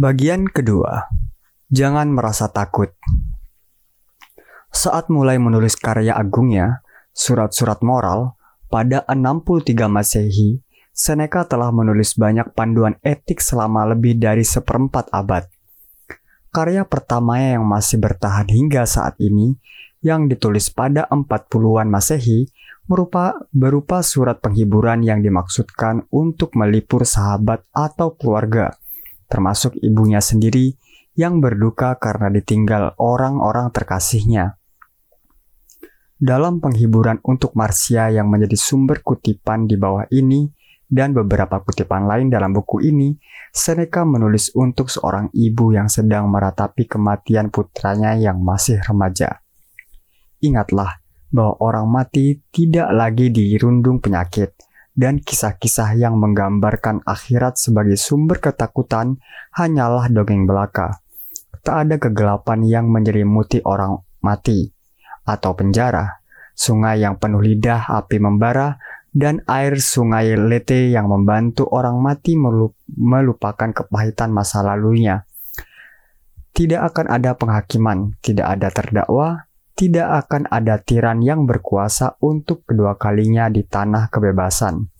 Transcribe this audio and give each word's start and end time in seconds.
Bagian 0.00 0.48
kedua, 0.48 1.12
jangan 1.68 2.08
merasa 2.08 2.48
takut. 2.48 2.88
Saat 4.72 5.12
mulai 5.12 5.36
menulis 5.36 5.76
karya 5.76 6.16
agungnya, 6.16 6.80
Surat-Surat 7.12 7.84
Moral, 7.84 8.32
pada 8.72 9.04
63 9.04 9.92
Masehi, 9.92 10.64
Seneca 10.96 11.44
telah 11.44 11.68
menulis 11.68 12.16
banyak 12.16 12.48
panduan 12.56 12.96
etik 13.04 13.44
selama 13.44 13.92
lebih 13.92 14.16
dari 14.16 14.40
seperempat 14.40 15.12
abad. 15.12 15.44
Karya 16.48 16.88
pertamanya 16.88 17.60
yang 17.60 17.68
masih 17.68 18.00
bertahan 18.00 18.48
hingga 18.48 18.88
saat 18.88 19.20
ini, 19.20 19.52
yang 20.00 20.32
ditulis 20.32 20.72
pada 20.72 21.12
40-an 21.12 21.92
Masehi, 21.92 22.48
merupa 22.88 23.36
berupa 23.52 24.00
surat 24.00 24.40
penghiburan 24.40 25.04
yang 25.04 25.20
dimaksudkan 25.20 26.08
untuk 26.08 26.56
melipur 26.56 27.04
sahabat 27.04 27.68
atau 27.76 28.16
keluarga, 28.16 28.79
termasuk 29.30 29.78
ibunya 29.78 30.18
sendiri 30.18 30.74
yang 31.14 31.38
berduka 31.38 31.94
karena 32.02 32.28
ditinggal 32.34 32.98
orang-orang 32.98 33.70
terkasihnya. 33.70 34.58
Dalam 36.20 36.60
penghiburan 36.60 37.22
untuk 37.24 37.56
Marsia 37.56 38.12
yang 38.12 38.28
menjadi 38.28 38.58
sumber 38.58 39.00
kutipan 39.00 39.64
di 39.64 39.80
bawah 39.80 40.04
ini 40.12 40.52
dan 40.84 41.16
beberapa 41.16 41.62
kutipan 41.64 42.04
lain 42.04 42.28
dalam 42.28 42.52
buku 42.52 42.84
ini, 42.84 43.16
Seneca 43.54 44.04
menulis 44.04 44.52
untuk 44.52 44.92
seorang 44.92 45.32
ibu 45.32 45.72
yang 45.72 45.88
sedang 45.88 46.28
meratapi 46.28 46.84
kematian 46.84 47.48
putranya 47.48 48.18
yang 48.18 48.42
masih 48.42 48.82
remaja. 48.84 49.40
Ingatlah 50.44 51.00
bahwa 51.30 51.56
orang 51.62 51.86
mati 51.88 52.42
tidak 52.50 52.90
lagi 52.90 53.30
dirundung 53.30 54.02
penyakit, 54.02 54.52
dan 55.00 55.16
kisah-kisah 55.16 55.96
yang 55.96 56.20
menggambarkan 56.20 57.00
akhirat 57.08 57.56
sebagai 57.56 57.96
sumber 57.96 58.36
ketakutan 58.36 59.16
hanyalah 59.56 60.12
dongeng 60.12 60.44
belaka. 60.44 61.00
Tak 61.64 61.88
ada 61.88 61.96
kegelapan 61.96 62.60
yang 62.68 62.92
menyelimuti 62.92 63.64
orang 63.64 63.96
mati 64.20 64.68
atau 65.24 65.56
penjara, 65.56 66.20
sungai 66.52 67.00
yang 67.00 67.16
penuh 67.16 67.40
lidah 67.40 67.88
api 67.88 68.20
membara, 68.20 68.76
dan 69.10 69.40
air 69.48 69.80
sungai 69.80 70.36
Lete 70.36 70.92
yang 70.92 71.08
membantu 71.08 71.64
orang 71.72 71.96
mati 71.98 72.36
melupakan 72.36 73.72
kepahitan 73.72 74.30
masa 74.30 74.60
lalunya. 74.60 75.24
Tidak 76.52 76.78
akan 76.78 77.08
ada 77.08 77.34
penghakiman, 77.40 78.20
tidak 78.20 78.46
ada 78.52 78.68
terdakwa, 78.68 79.49
tidak 79.80 80.28
akan 80.28 80.44
ada 80.52 80.76
tiran 80.76 81.24
yang 81.24 81.48
berkuasa 81.48 82.20
untuk 82.20 82.68
kedua 82.68 83.00
kalinya 83.00 83.48
di 83.48 83.64
tanah 83.64 84.12
kebebasan. 84.12 84.92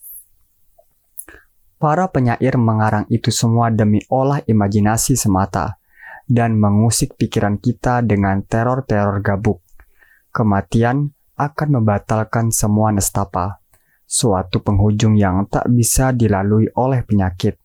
Para 1.77 2.09
penyair 2.09 2.57
mengarang 2.57 3.05
itu 3.13 3.29
semua 3.29 3.69
demi 3.69 4.01
olah 4.09 4.41
imajinasi 4.41 5.21
semata 5.21 5.77
dan 6.25 6.57
mengusik 6.57 7.21
pikiran 7.21 7.61
kita 7.61 8.01
dengan 8.01 8.41
teror-teror 8.41 9.21
gabuk 9.21 9.61
kematian 10.31 11.11
akan 11.35 11.69
membatalkan 11.83 12.55
semua 12.55 12.95
nestapa, 12.95 13.59
suatu 14.07 14.63
penghujung 14.63 15.19
yang 15.19 15.47
tak 15.51 15.67
bisa 15.71 16.15
dilalui 16.15 16.71
oleh 16.79 17.03
penyakit, 17.03 17.59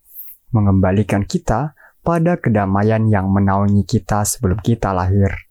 mengembalikan 0.49 1.23
kita 1.23 1.77
pada 2.01 2.37
kedamaian 2.37 3.05
yang 3.09 3.29
menaungi 3.29 3.85
kita 3.85 4.25
sebelum 4.25 4.61
kita 4.61 4.93
lahir. 4.93 5.44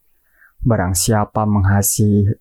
Barang 0.64 0.96
siapa 0.96 1.44
mengasihi 1.44 2.40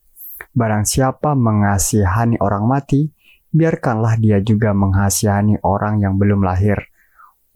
Barang 0.53 0.85
siapa 0.85 1.33
mengasihani 1.33 2.37
orang 2.37 2.69
mati, 2.69 3.09
biarkanlah 3.49 4.21
dia 4.21 4.37
juga 4.37 4.69
menghasihani 4.77 5.57
orang 5.65 5.97
yang 5.97 6.21
belum 6.21 6.45
lahir. 6.45 6.77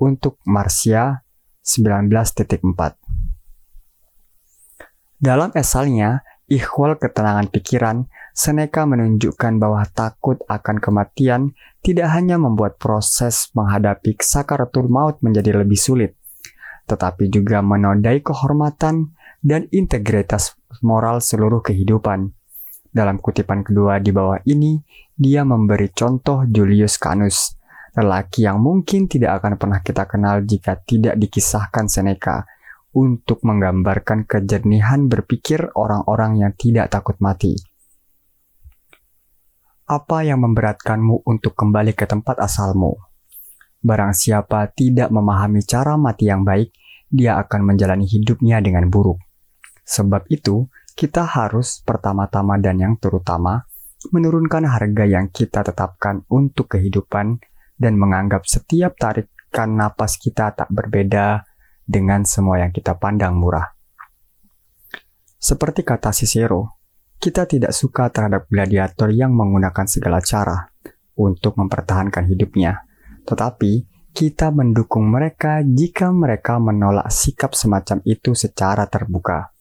Untuk 0.01 0.41
Marsia 0.49 1.21
19.4 1.61 2.57
Dalam 5.21 5.53
esalnya, 5.53 6.25
Ikhwal 6.47 6.97
ketenangan 6.97 7.53
pikiran, 7.53 8.09
Seneca 8.33 8.87
menunjukkan 8.87 9.59
bahwa 9.61 9.85
takut 9.93 10.41
akan 10.49 10.81
kematian 10.81 11.53
tidak 11.85 12.13
hanya 12.17 12.41
membuat 12.41 12.81
proses 12.81 13.53
menghadapi 13.53 14.17
sakaratul 14.17 14.89
maut 14.89 15.21
menjadi 15.21 15.59
lebih 15.59 15.77
sulit, 15.77 16.17
tetapi 16.89 17.29
juga 17.29 17.59
menodai 17.61 18.23
kehormatan 18.25 19.16
dan 19.41 19.69
integritas 19.69 20.57
moral 20.81 21.21
seluruh 21.21 21.61
kehidupan. 21.61 22.33
Dalam 22.87 23.21
kutipan 23.21 23.61
kedua 23.61 24.01
di 24.01 24.09
bawah 24.09 24.41
ini, 24.49 24.81
dia 25.13 25.45
memberi 25.45 25.93
contoh 25.93 26.45
Julius 26.49 26.97
Canus, 26.97 27.53
lelaki 27.93 28.45
yang 28.45 28.61
mungkin 28.61 29.05
tidak 29.05 29.41
akan 29.41 29.57
pernah 29.57 29.79
kita 29.81 30.09
kenal 30.09 30.41
jika 30.45 30.77
tidak 30.81 31.17
dikisahkan 31.17 31.85
Seneca, 31.89 32.45
untuk 32.97 33.45
menggambarkan 33.45 34.25
kejernihan 34.25 35.05
berpikir 35.05 35.69
orang-orang 35.77 36.41
yang 36.41 36.51
tidak 36.57 36.89
takut 36.89 37.13
mati. 37.21 37.53
Apa 39.87 40.25
yang 40.25 40.41
memberatkanmu 40.43 41.23
untuk 41.23 41.53
kembali 41.53 41.93
ke 41.93 42.09
tempat 42.09 42.41
asalmu? 42.41 42.97
Barang 43.79 44.11
siapa 44.11 44.67
tidak 44.73 45.13
memahami 45.13 45.61
cara 45.63 45.95
mati 45.95 46.27
yang 46.27 46.41
baik, 46.41 46.73
dia 47.07 47.37
akan 47.39 47.71
menjalani 47.71 48.03
hidupnya 48.03 48.59
dengan 48.59 48.89
buruk. 48.89 49.26
Sebab 49.87 50.27
itu, 50.27 50.67
kita 50.99 51.23
harus 51.23 51.79
pertama-tama 51.87 52.59
dan 52.59 52.83
yang 52.83 52.99
terutama 52.99 53.63
menurunkan 54.11 54.67
harga 54.67 55.05
yang 55.07 55.31
kita 55.31 55.63
tetapkan 55.63 56.27
untuk 56.27 56.75
kehidupan 56.75 57.39
dan 57.79 57.93
menganggap 57.95 58.43
setiap 58.43 58.99
tarikan 58.99 59.79
napas 59.79 60.19
kita 60.19 60.51
tak 60.53 60.67
berbeda 60.67 61.47
dengan 61.87 62.27
semua 62.27 62.59
yang 62.59 62.75
kita 62.75 62.99
pandang 62.99 63.39
murah. 63.39 63.71
Seperti 65.37 65.85
kata 65.85 66.11
Cicero, 66.11 66.81
kita 67.17 67.47
tidak 67.47 67.71
suka 67.71 68.11
terhadap 68.11 68.49
gladiator 68.51 69.07
yang 69.13 69.31
menggunakan 69.33 69.85
segala 69.87 70.19
cara 70.19 70.67
untuk 71.17 71.55
mempertahankan 71.55 72.27
hidupnya, 72.27 72.83
tetapi 73.23 73.85
kita 74.17 74.49
mendukung 74.49 75.07
mereka 75.07 75.61
jika 75.61 76.09
mereka 76.09 76.57
menolak 76.57 77.13
sikap 77.13 77.53
semacam 77.53 78.01
itu 78.03 78.33
secara 78.33 78.89
terbuka. 78.89 79.56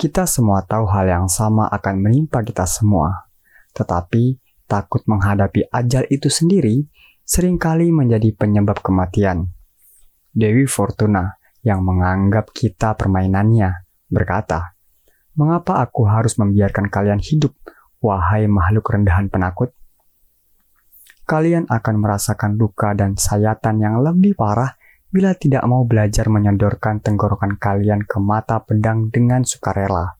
Kita 0.00 0.24
semua 0.24 0.64
tahu 0.64 0.88
hal 0.88 1.12
yang 1.12 1.28
sama 1.28 1.68
akan 1.68 2.00
menimpa 2.00 2.40
kita 2.40 2.64
semua, 2.64 3.28
tetapi 3.76 4.40
takut 4.64 5.04
menghadapi 5.04 5.68
ajal 5.68 6.08
itu 6.08 6.32
sendiri 6.32 6.88
sering 7.20 7.60
kali 7.60 7.92
menjadi 7.92 8.32
penyebab 8.32 8.80
kematian. 8.80 9.52
Dewi 10.32 10.64
Fortuna 10.64 11.36
yang 11.60 11.84
menganggap 11.84 12.48
kita 12.48 12.96
permainannya 12.96 13.84
berkata, 14.08 14.72
Mengapa 15.36 15.84
aku 15.84 16.08
harus 16.08 16.40
membiarkan 16.40 16.88
kalian 16.88 17.20
hidup, 17.20 17.52
wahai 18.00 18.48
makhluk 18.48 18.88
rendahan 18.88 19.28
penakut? 19.28 19.76
Kalian 21.28 21.68
akan 21.68 22.00
merasakan 22.00 22.56
luka 22.56 22.96
dan 22.96 23.20
sayatan 23.20 23.84
yang 23.84 24.00
lebih 24.00 24.32
parah 24.32 24.79
bila 25.10 25.34
tidak 25.34 25.66
mau 25.66 25.82
belajar 25.82 26.30
menyodorkan 26.30 27.02
tenggorokan 27.02 27.58
kalian 27.58 28.06
ke 28.06 28.22
mata 28.22 28.62
pedang 28.62 29.10
dengan 29.10 29.42
sukarela. 29.42 30.14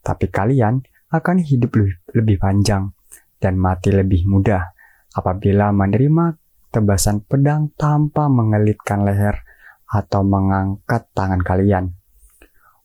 Tapi 0.00 0.32
kalian 0.32 0.80
akan 1.12 1.36
hidup 1.44 1.76
lebih, 2.16 2.40
panjang 2.40 2.92
dan 3.36 3.60
mati 3.60 3.92
lebih 3.92 4.24
mudah 4.24 4.72
apabila 5.12 5.72
menerima 5.72 6.36
tebasan 6.72 7.24
pedang 7.24 7.72
tanpa 7.76 8.28
mengelitkan 8.28 9.04
leher 9.04 9.40
atau 9.88 10.20
mengangkat 10.24 11.08
tangan 11.16 11.40
kalian. 11.40 11.96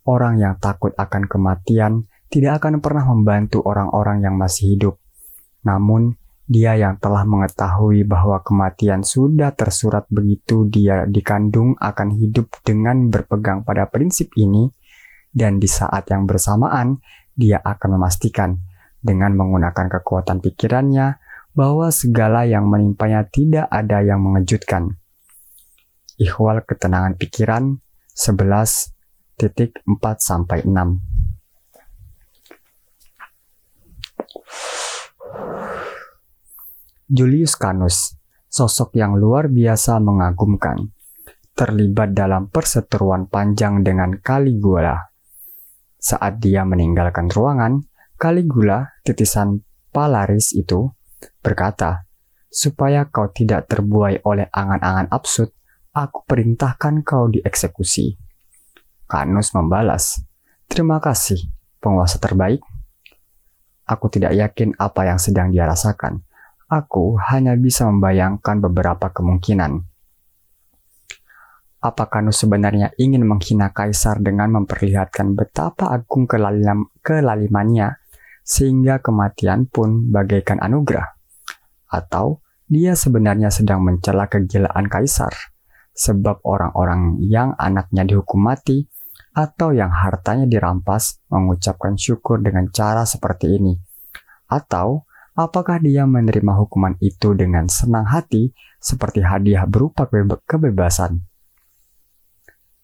Orang 0.03 0.40
yang 0.40 0.59
takut 0.59 0.91
akan 1.00 1.28
kematian 1.31 2.11
tidak 2.28 2.63
akan 2.63 2.84
pernah 2.84 3.07
membantu 3.07 3.63
orang-orang 3.63 4.23
yang 4.23 4.35
masih 4.35 4.75
hidup. 4.75 5.00
Namun, 5.63 6.19
dia 6.44 6.76
yang 6.76 7.00
telah 7.00 7.24
mengetahui 7.24 8.04
bahwa 8.04 8.44
kematian 8.44 9.08
sudah 9.08 9.56
tersurat 9.56 10.04
begitu 10.12 10.67
dia 10.67 11.08
dikandung 11.08 11.79
akan 11.79 12.20
hidup 12.20 12.52
dengan 12.67 13.08
berpegang 13.08 13.64
pada 13.64 13.88
prinsip 13.88 14.35
ini, 14.35 14.67
dan 15.32 15.58
di 15.58 15.72
saat 15.72 16.12
yang 16.12 16.28
bersamaan 16.28 17.00
dia 17.34 17.64
akan 17.64 17.96
memastikan 17.96 18.59
dengan 19.00 19.40
menggunakan 19.40 19.88
kekuatan 20.00 20.44
pikirannya 20.44 21.16
bahwa 21.56 21.88
segala 21.94 22.44
yang 22.44 22.67
menimpanya 22.67 23.23
tidak 23.29 23.70
ada 23.72 24.03
yang 24.03 24.20
mengejutkan. 24.20 25.00
Ikhwal 26.17 26.66
ketenangan 26.67 27.16
pikiran 27.17 27.79
11.4 28.14 29.82
sampai 30.17 30.66
6. 30.66 30.73
Julius 37.14 37.54
Canus, 37.54 38.18
sosok 38.50 38.98
yang 38.98 39.14
luar 39.14 39.46
biasa 39.46 40.02
mengagumkan, 40.02 40.98
terlibat 41.54 42.18
dalam 42.18 42.50
perseteruan 42.50 43.30
panjang 43.30 43.86
dengan 43.86 44.18
Caligula. 44.18 44.98
Saat 46.02 46.42
dia 46.42 46.66
meninggalkan 46.66 47.30
ruangan, 47.30 47.86
Caligula, 48.18 48.98
titisan 49.06 49.62
Palaris 49.94 50.58
itu, 50.58 50.90
berkata, 51.38 52.10
supaya 52.50 53.06
kau 53.06 53.30
tidak 53.30 53.70
terbuai 53.70 54.26
oleh 54.26 54.50
angan-angan 54.50 55.14
absurd, 55.14 55.54
aku 55.94 56.26
perintahkan 56.26 57.06
kau 57.06 57.30
dieksekusi. 57.30 58.18
Kanus 59.06 59.54
membalas, 59.54 60.18
terima 60.66 60.98
kasih, 60.98 61.38
penguasa 61.78 62.18
terbaik. 62.18 62.66
Aku 63.86 64.10
tidak 64.10 64.34
yakin 64.34 64.74
apa 64.82 65.06
yang 65.06 65.22
sedang 65.22 65.54
dia 65.54 65.70
rasakan. 65.70 66.26
Aku 66.73 67.22
hanya 67.29 67.53
bisa 67.53 67.85
membayangkan 67.85 68.58
beberapa 68.58 69.14
kemungkinan. 69.14 69.85
Apa 71.85 72.09
Kanus 72.09 72.41
sebenarnya 72.41 72.97
ingin 72.97 73.29
menghina 73.29 73.70
kaisar 73.70 74.17
dengan 74.17 74.49
memperlihatkan 74.58 75.37
betapa 75.37 75.93
agung 75.93 76.25
kelalim 76.25 76.90
kelalimannya 77.05 78.02
sehingga 78.41 79.05
kematian 79.05 79.70
pun 79.70 80.09
bagaikan 80.09 80.58
anugerah? 80.66 81.14
Atau 81.93 82.41
dia 82.66 82.97
sebenarnya 82.97 83.53
sedang 83.53 83.85
mencela 83.85 84.26
kegilaan 84.26 84.90
kaisar 84.90 85.53
sebab 85.93 86.41
orang-orang 86.41 87.22
yang 87.22 87.53
anaknya 87.61 88.02
dihukum 88.02 88.49
mati 88.49 88.90
atau 89.37 89.78
yang 89.78 89.93
hartanya 89.93 90.49
dirampas 90.49 91.22
mengucapkan 91.29 91.93
syukur 92.02 92.41
dengan 92.41 92.73
cara 92.73 93.05
seperti 93.05 93.61
ini? 93.61 93.78
Atau 94.49 95.05
apakah 95.34 95.82
dia 95.82 96.06
menerima 96.06 96.53
hukuman 96.66 96.97
itu 97.02 97.34
dengan 97.34 97.70
senang 97.70 98.06
hati 98.09 98.53
seperti 98.82 99.26
hadiah 99.26 99.66
berupa 99.66 100.06
kebebasan? 100.46 101.22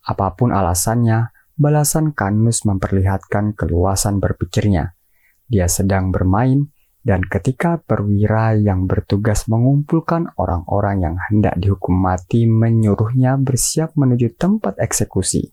Apa 0.05 0.33
pun 0.33 0.49
alasannya, 0.49 1.29
balasan 1.53 2.15
Kanus 2.15 2.65
memperlihatkan 2.65 3.53
keluasan 3.53 4.17
berpikirnya. 4.17 4.97
Dia 5.45 5.69
sedang 5.69 6.09
bermain, 6.09 6.71
dan 6.99 7.23
ketika 7.25 7.79
perwira 7.79 8.57
yang 8.57 8.85
bertugas 8.89 9.47
mengumpulkan 9.47 10.33
orang-orang 10.35 11.09
yang 11.09 11.15
hendak 11.29 11.55
dihukum 11.57 11.95
mati 11.95 12.45
menyuruhnya 12.45 13.39
bersiap 13.39 13.95
menuju 13.95 14.35
tempat 14.35 14.77
eksekusi. 14.77 15.51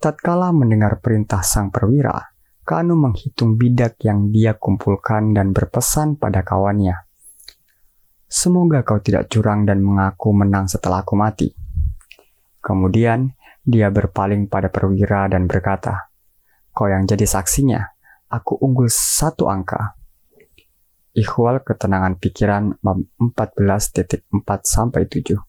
Tatkala 0.00 0.56
mendengar 0.56 1.04
perintah 1.04 1.44
sang 1.44 1.68
perwira, 1.68 2.29
Kanu 2.70 2.94
menghitung 2.94 3.58
bidak 3.58 3.98
yang 4.06 4.30
dia 4.30 4.54
kumpulkan 4.54 5.34
dan 5.34 5.50
berpesan 5.50 6.14
pada 6.14 6.46
kawannya. 6.46 7.02
Semoga 8.30 8.86
kau 8.86 9.02
tidak 9.02 9.26
curang 9.26 9.66
dan 9.66 9.82
mengaku 9.82 10.30
menang 10.30 10.70
setelah 10.70 11.02
aku 11.02 11.18
mati. 11.18 11.50
Kemudian 12.62 13.34
dia 13.66 13.90
berpaling 13.90 14.46
pada 14.46 14.70
perwira 14.70 15.26
dan 15.26 15.50
berkata, 15.50 16.14
Kau 16.70 16.86
yang 16.86 17.10
jadi 17.10 17.26
saksinya, 17.26 17.82
aku 18.30 18.54
unggul 18.62 18.86
satu 18.86 19.50
angka. 19.50 19.98
Ikhwal 21.10 21.66
ketenangan 21.66 22.22
pikiran 22.22 22.78
14.4 22.86 24.30
sampai 24.62 25.10
7. 25.10 25.42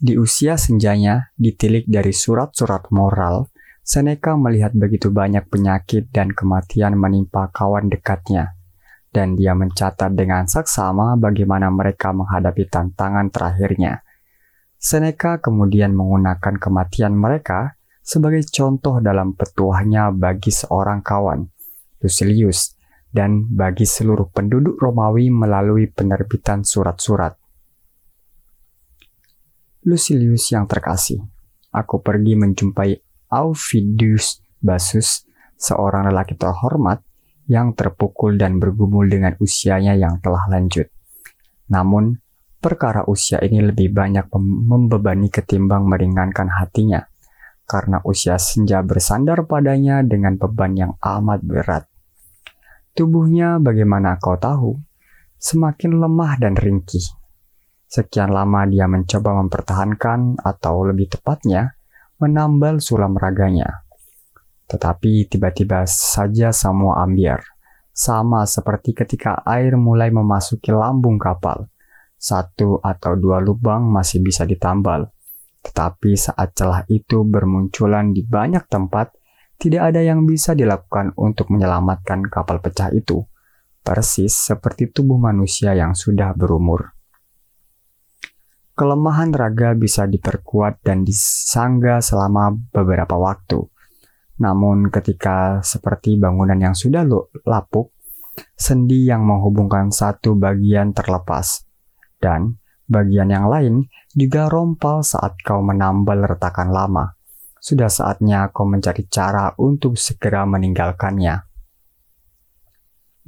Di 0.00 0.16
usia 0.16 0.56
senjanya, 0.56 1.28
ditilik 1.36 1.84
dari 1.84 2.16
surat-surat 2.16 2.88
moral, 2.88 3.52
Seneca 3.88 4.36
melihat 4.36 4.76
begitu 4.76 5.08
banyak 5.08 5.48
penyakit 5.48 6.12
dan 6.12 6.28
kematian 6.36 6.92
menimpa 7.00 7.48
kawan 7.48 7.88
dekatnya 7.88 8.52
dan 9.08 9.32
dia 9.32 9.56
mencatat 9.56 10.12
dengan 10.12 10.44
saksama 10.44 11.16
bagaimana 11.16 11.72
mereka 11.72 12.12
menghadapi 12.12 12.68
tantangan 12.68 13.32
terakhirnya. 13.32 14.04
Seneca 14.76 15.40
kemudian 15.40 15.96
menggunakan 15.96 16.60
kematian 16.60 17.16
mereka 17.16 17.80
sebagai 18.04 18.44
contoh 18.52 19.00
dalam 19.00 19.32
petuahnya 19.32 20.12
bagi 20.12 20.52
seorang 20.52 21.00
kawan, 21.00 21.48
Lucilius, 22.04 22.76
dan 23.08 23.48
bagi 23.48 23.88
seluruh 23.88 24.28
penduduk 24.28 24.76
Romawi 24.76 25.32
melalui 25.32 25.88
penerbitan 25.88 26.60
surat-surat. 26.60 27.40
Lucilius 29.88 30.52
yang 30.52 30.68
terkasih, 30.68 31.24
aku 31.72 32.04
pergi 32.04 32.36
menjumpai 32.36 33.07
Aufidius 33.28 34.40
Basus, 34.58 35.28
seorang 35.54 36.10
lelaki 36.10 36.34
terhormat 36.34 37.04
yang 37.48 37.72
terpukul 37.72 38.36
dan 38.36 38.60
bergumul 38.60 39.08
dengan 39.08 39.32
usianya 39.40 39.96
yang 39.96 40.20
telah 40.20 40.44
lanjut. 40.52 40.92
Namun, 41.72 42.20
perkara 42.60 43.06
usia 43.08 43.40
ini 43.40 43.62
lebih 43.62 43.94
banyak 43.94 44.28
membebani 44.40 45.32
ketimbang 45.32 45.86
meringankan 45.86 46.48
hatinya, 46.48 47.04
karena 47.64 48.02
usia 48.04 48.36
senja 48.36 48.80
bersandar 48.82 49.44
padanya 49.48 50.04
dengan 50.04 50.36
beban 50.36 50.76
yang 50.76 50.92
amat 51.00 51.40
berat. 51.44 51.84
Tubuhnya, 52.92 53.62
bagaimana 53.62 54.18
kau 54.18 54.34
tahu, 54.34 54.74
semakin 55.38 56.02
lemah 56.02 56.34
dan 56.42 56.58
ringkih. 56.58 57.04
Sekian 57.88 58.34
lama 58.34 58.68
dia 58.68 58.84
mencoba 58.90 59.38
mempertahankan, 59.38 60.42
atau 60.42 60.84
lebih 60.84 61.14
tepatnya, 61.14 61.77
menambal 62.18 62.82
sulam 62.82 63.14
raganya 63.14 63.88
tetapi 64.68 65.26
tiba-tiba 65.32 65.88
saja 65.88 66.52
semua 66.52 67.02
ambiar. 67.02 67.40
Sama 67.90 68.46
seperti 68.46 68.94
ketika 68.94 69.42
air 69.42 69.74
mulai 69.74 70.12
memasuki 70.12 70.70
lambung 70.70 71.18
kapal. 71.18 71.66
Satu 72.14 72.78
atau 72.84 73.16
dua 73.18 73.42
lubang 73.42 73.88
masih 73.88 74.22
bisa 74.22 74.44
ditambal. 74.44 75.10
Tetapi 75.64 76.14
saat 76.14 76.54
celah 76.54 76.86
itu 76.86 77.26
bermunculan 77.26 78.14
di 78.14 78.22
banyak 78.22 78.70
tempat, 78.70 79.10
tidak 79.58 79.90
ada 79.90 80.04
yang 80.04 80.22
bisa 80.22 80.54
dilakukan 80.54 81.16
untuk 81.18 81.50
menyelamatkan 81.50 82.30
kapal 82.30 82.62
pecah 82.62 82.94
itu. 82.94 83.26
Persis 83.82 84.30
seperti 84.30 84.94
tubuh 84.94 85.18
manusia 85.18 85.74
yang 85.74 85.98
sudah 85.98 86.30
berumur. 86.36 86.94
Kelemahan 88.78 89.34
raga 89.34 89.74
bisa 89.74 90.06
diperkuat 90.06 90.86
dan 90.86 91.02
disangga 91.02 91.98
selama 91.98 92.54
beberapa 92.70 93.18
waktu 93.18 93.66
namun 94.38 94.88
ketika 94.88 95.58
seperti 95.66 96.14
bangunan 96.14 96.56
yang 96.58 96.74
sudah 96.74 97.02
lapuk, 97.42 97.90
sendi 98.54 99.10
yang 99.10 99.26
menghubungkan 99.26 99.90
satu 99.90 100.38
bagian 100.38 100.94
terlepas, 100.94 101.66
dan 102.22 102.62
bagian 102.86 103.34
yang 103.34 103.50
lain 103.50 103.90
juga 104.14 104.46
rompal 104.46 105.02
saat 105.02 105.34
kau 105.42 105.58
menambal 105.60 106.22
retakan 106.24 106.70
lama. 106.70 107.18
Sudah 107.58 107.90
saatnya 107.90 108.54
kau 108.54 108.64
mencari 108.64 109.10
cara 109.10 109.50
untuk 109.58 109.98
segera 109.98 110.46
meninggalkannya. 110.46 111.42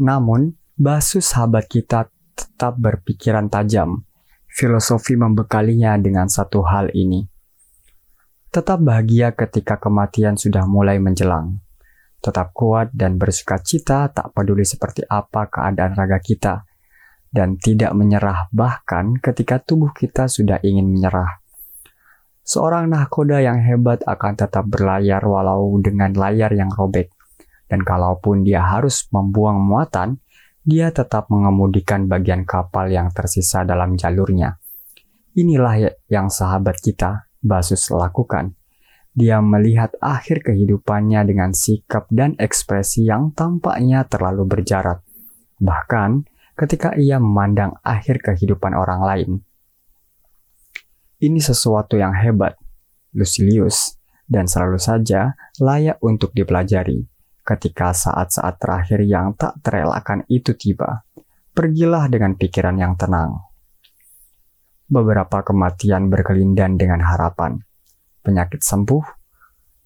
Namun, 0.00 0.56
Basus 0.80 1.36
sahabat 1.36 1.68
kita 1.68 2.08
tetap 2.32 2.80
berpikiran 2.80 3.52
tajam. 3.52 4.00
Filosofi 4.50 5.14
membekalinya 5.14 5.94
dengan 5.98 6.26
satu 6.26 6.66
hal 6.66 6.90
ini– 6.94 7.26
Tetap 8.50 8.82
bahagia 8.82 9.30
ketika 9.30 9.78
kematian 9.78 10.34
sudah 10.34 10.66
mulai 10.66 10.98
menjelang. 10.98 11.62
Tetap 12.18 12.50
kuat 12.50 12.90
dan 12.90 13.14
bersuka 13.14 13.62
cita 13.62 14.10
tak 14.10 14.34
peduli 14.34 14.66
seperti 14.66 15.06
apa 15.06 15.46
keadaan 15.46 15.94
raga 15.94 16.18
kita. 16.18 16.66
Dan 17.30 17.62
tidak 17.62 17.94
menyerah 17.94 18.50
bahkan 18.50 19.14
ketika 19.22 19.62
tubuh 19.62 19.94
kita 19.94 20.26
sudah 20.26 20.58
ingin 20.66 20.90
menyerah. 20.90 21.38
Seorang 22.42 22.90
nahkoda 22.90 23.38
yang 23.38 23.62
hebat 23.62 24.02
akan 24.02 24.34
tetap 24.34 24.66
berlayar 24.66 25.22
walau 25.22 25.70
dengan 25.78 26.10
layar 26.10 26.50
yang 26.50 26.74
robek. 26.74 27.06
Dan 27.70 27.86
kalaupun 27.86 28.42
dia 28.42 28.66
harus 28.66 29.06
membuang 29.14 29.62
muatan, 29.62 30.18
dia 30.60 30.92
tetap 30.92 31.32
mengemudikan 31.32 32.04
bagian 32.04 32.44
kapal 32.44 32.92
yang 32.92 33.08
tersisa 33.10 33.64
dalam 33.64 33.96
jalurnya. 33.96 34.60
Inilah 35.32 35.96
yang 36.10 36.28
sahabat 36.28 36.78
kita, 36.82 37.30
Basus 37.40 37.88
lakukan. 37.88 38.52
Dia 39.16 39.40
melihat 39.40 39.96
akhir 39.98 40.44
kehidupannya 40.44 41.24
dengan 41.24 41.50
sikap 41.56 42.06
dan 42.12 42.36
ekspresi 42.36 43.08
yang 43.08 43.32
tampaknya 43.32 44.04
terlalu 44.04 44.44
berjarak. 44.44 45.00
Bahkan 45.56 46.28
ketika 46.54 46.92
ia 46.94 47.16
memandang 47.16 47.80
akhir 47.80 48.20
kehidupan 48.20 48.76
orang 48.76 49.00
lain. 49.00 49.30
Ini 51.20 51.40
sesuatu 51.40 51.96
yang 51.96 52.12
hebat, 52.12 52.60
Lucilius, 53.16 53.96
dan 54.28 54.46
selalu 54.46 54.78
saja 54.78 55.34
layak 55.58 55.98
untuk 56.04 56.30
dipelajari. 56.36 57.09
Ketika 57.50 57.90
saat-saat 57.90 58.62
terakhir 58.62 59.02
yang 59.02 59.34
tak 59.34 59.58
terelakkan 59.58 60.22
itu 60.30 60.54
tiba, 60.54 61.02
pergilah 61.50 62.06
dengan 62.06 62.38
pikiran 62.38 62.78
yang 62.78 62.94
tenang 62.94 63.50
beberapa 64.90 65.46
kematian 65.46 66.10
berkelindan 66.10 66.74
dengan 66.74 67.02
harapan. 67.02 67.62
Penyakit 68.26 68.60
sembuh, 68.60 69.02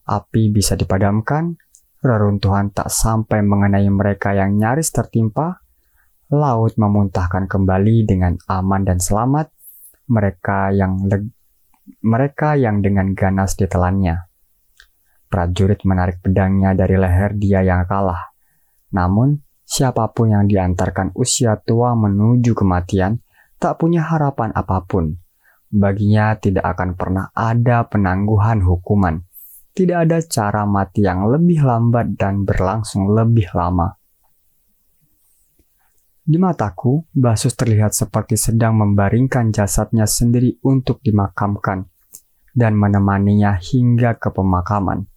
api 0.09 0.43
bisa 0.51 0.77
dipadamkan, 0.77 1.55
reruntuhan 2.01 2.73
tak 2.73 2.89
sampai 2.89 3.45
mengenai 3.45 3.89
mereka 3.93 4.33
yang 4.33 4.57
nyaris 4.57 4.93
tertimpa, 4.93 5.61
laut 6.33 6.75
memuntahkan 6.81 7.47
kembali 7.47 8.09
dengan 8.09 8.37
aman 8.49 8.83
dan 8.83 8.99
selamat 8.99 9.53
mereka 10.09 10.73
yang 10.73 11.05
mereka 12.01 12.57
yang 12.57 12.81
dengan 12.81 13.13
ganas 13.13 13.57
ditelannya. 13.61 14.34
Prajurit 15.35 15.83
menarik 15.83 16.23
pedangnya 16.23 16.79
dari 16.79 16.95
leher 16.95 17.35
dia 17.35 17.59
yang 17.67 17.83
kalah. 17.91 18.31
Namun, 18.95 19.35
siapa 19.67 20.07
pun 20.15 20.31
yang 20.31 20.47
diantarkan 20.47 21.11
usia 21.19 21.59
tua 21.59 21.99
menuju 21.99 22.55
kematian 22.55 23.19
tak 23.59 23.83
punya 23.83 24.07
harapan 24.07 24.55
apa 24.55 24.87
pun. 24.87 25.19
Baginya 25.75 26.39
tidak 26.39 26.79
akan 26.79 26.95
pernah 26.95 27.35
ada 27.35 27.83
penangguhan 27.83 28.63
hukuman. 28.63 29.27
Tidak 29.75 30.07
ada 30.07 30.23
cara 30.23 30.63
mati 30.71 31.03
yang 31.03 31.27
lebih 31.27 31.67
lambat 31.67 32.15
dan 32.15 32.47
berlangsung 32.47 33.11
lebih 33.11 33.51
lama. 33.59 33.91
Di 36.23 36.39
mataku, 36.39 37.11
Basus 37.11 37.59
terlihat 37.59 37.91
seperti 37.91 38.39
sedang 38.39 38.79
membaringkan 38.79 39.51
jasadnya 39.51 40.07
sendiri 40.07 40.63
untuk 40.63 41.03
dimakamkan 41.03 41.91
dan 42.55 42.79
menemaninya 42.79 43.59
hingga 43.59 44.15
ke 44.15 44.31
pemakaman. 44.31 45.11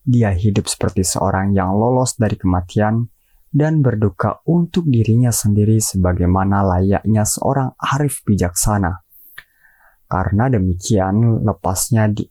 Dia 0.00 0.32
hidup 0.32 0.66
seperti 0.66 1.04
seorang 1.04 1.52
yang 1.52 1.76
lolos 1.76 2.16
dari 2.16 2.34
kematian 2.34 3.04
dan 3.50 3.82
berduka 3.82 4.40
untuk 4.46 4.86
dirinya 4.86 5.34
sendiri 5.34 5.82
sebagaimana 5.82 6.62
layaknya 6.62 7.26
seorang 7.26 7.74
arif 7.76 8.22
bijaksana. 8.22 9.02
Karena 10.10 10.50
demikian 10.50 11.44
lepasnya 11.46 12.10
di 12.10 12.26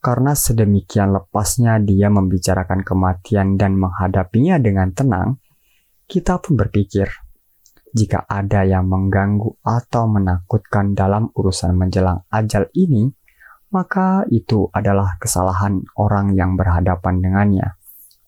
karena 0.00 0.32
sedemikian 0.32 1.12
lepasnya 1.12 1.76
dia 1.76 2.08
membicarakan 2.08 2.80
kematian 2.80 3.60
dan 3.60 3.76
menghadapinya 3.76 4.56
dengan 4.56 4.96
tenang, 4.96 5.36
kita 6.08 6.40
pun 6.40 6.56
berpikir, 6.56 7.04
jika 7.92 8.24
ada 8.24 8.64
yang 8.64 8.88
mengganggu 8.88 9.60
atau 9.60 10.08
menakutkan 10.08 10.96
dalam 10.96 11.28
urusan 11.36 11.76
menjelang 11.76 12.24
ajal 12.32 12.72
ini, 12.72 13.12
maka 13.70 14.26
itu 14.30 14.66
adalah 14.74 15.14
kesalahan 15.22 15.82
orang 15.94 16.34
yang 16.34 16.58
berhadapan 16.58 17.22
dengannya, 17.22 17.68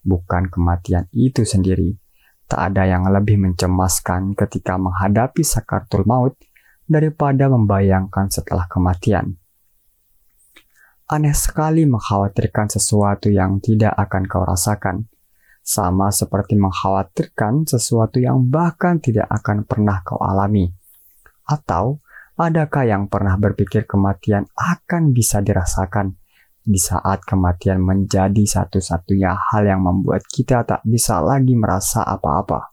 bukan 0.07 0.47
kematian 0.47 1.11
itu 1.11 1.43
sendiri. 1.43 1.99
Tak 2.47 2.75
ada 2.75 2.85
yang 2.87 3.09
lebih 3.11 3.41
mencemaskan 3.43 4.39
ketika 4.39 4.79
menghadapi 4.79 5.43
sakartul 5.43 6.05
maut 6.07 6.39
daripada 6.85 7.49
membayangkan 7.49 8.29
setelah 8.29 8.69
kematian. 8.69 9.41
Aneh 11.09 11.35
sekali 11.35 11.89
mengkhawatirkan 11.89 12.73
sesuatu 12.73 13.33
yang 13.33 13.59
tidak 13.59 13.97
akan 13.97 14.29
kau 14.29 14.45
rasakan, 14.45 15.09
sama 15.63 16.11
seperti 16.11 16.59
mengkhawatirkan 16.59 17.65
sesuatu 17.65 18.19
yang 18.19 18.51
bahkan 18.51 18.99
tidak 18.99 19.31
akan 19.31 19.65
pernah 19.65 20.03
kau 20.05 20.19
alami. 20.21 20.71
Atau, 21.47 22.02
adakah 22.39 22.85
yang 22.89 23.09
pernah 23.09 23.37
berpikir 23.41 23.85
kematian 23.89 24.49
akan 24.55 25.13
bisa 25.13 25.41
dirasakan 25.41 26.17
di 26.63 26.79
saat 26.79 27.27
kematian 27.27 27.83
menjadi 27.83 28.45
satu-satunya 28.47 29.35
hal 29.51 29.67
yang 29.67 29.83
membuat 29.83 30.23
kita 30.31 30.63
tak 30.63 30.81
bisa 30.87 31.19
lagi 31.19 31.59
merasa 31.59 32.07
apa-apa? 32.07 32.73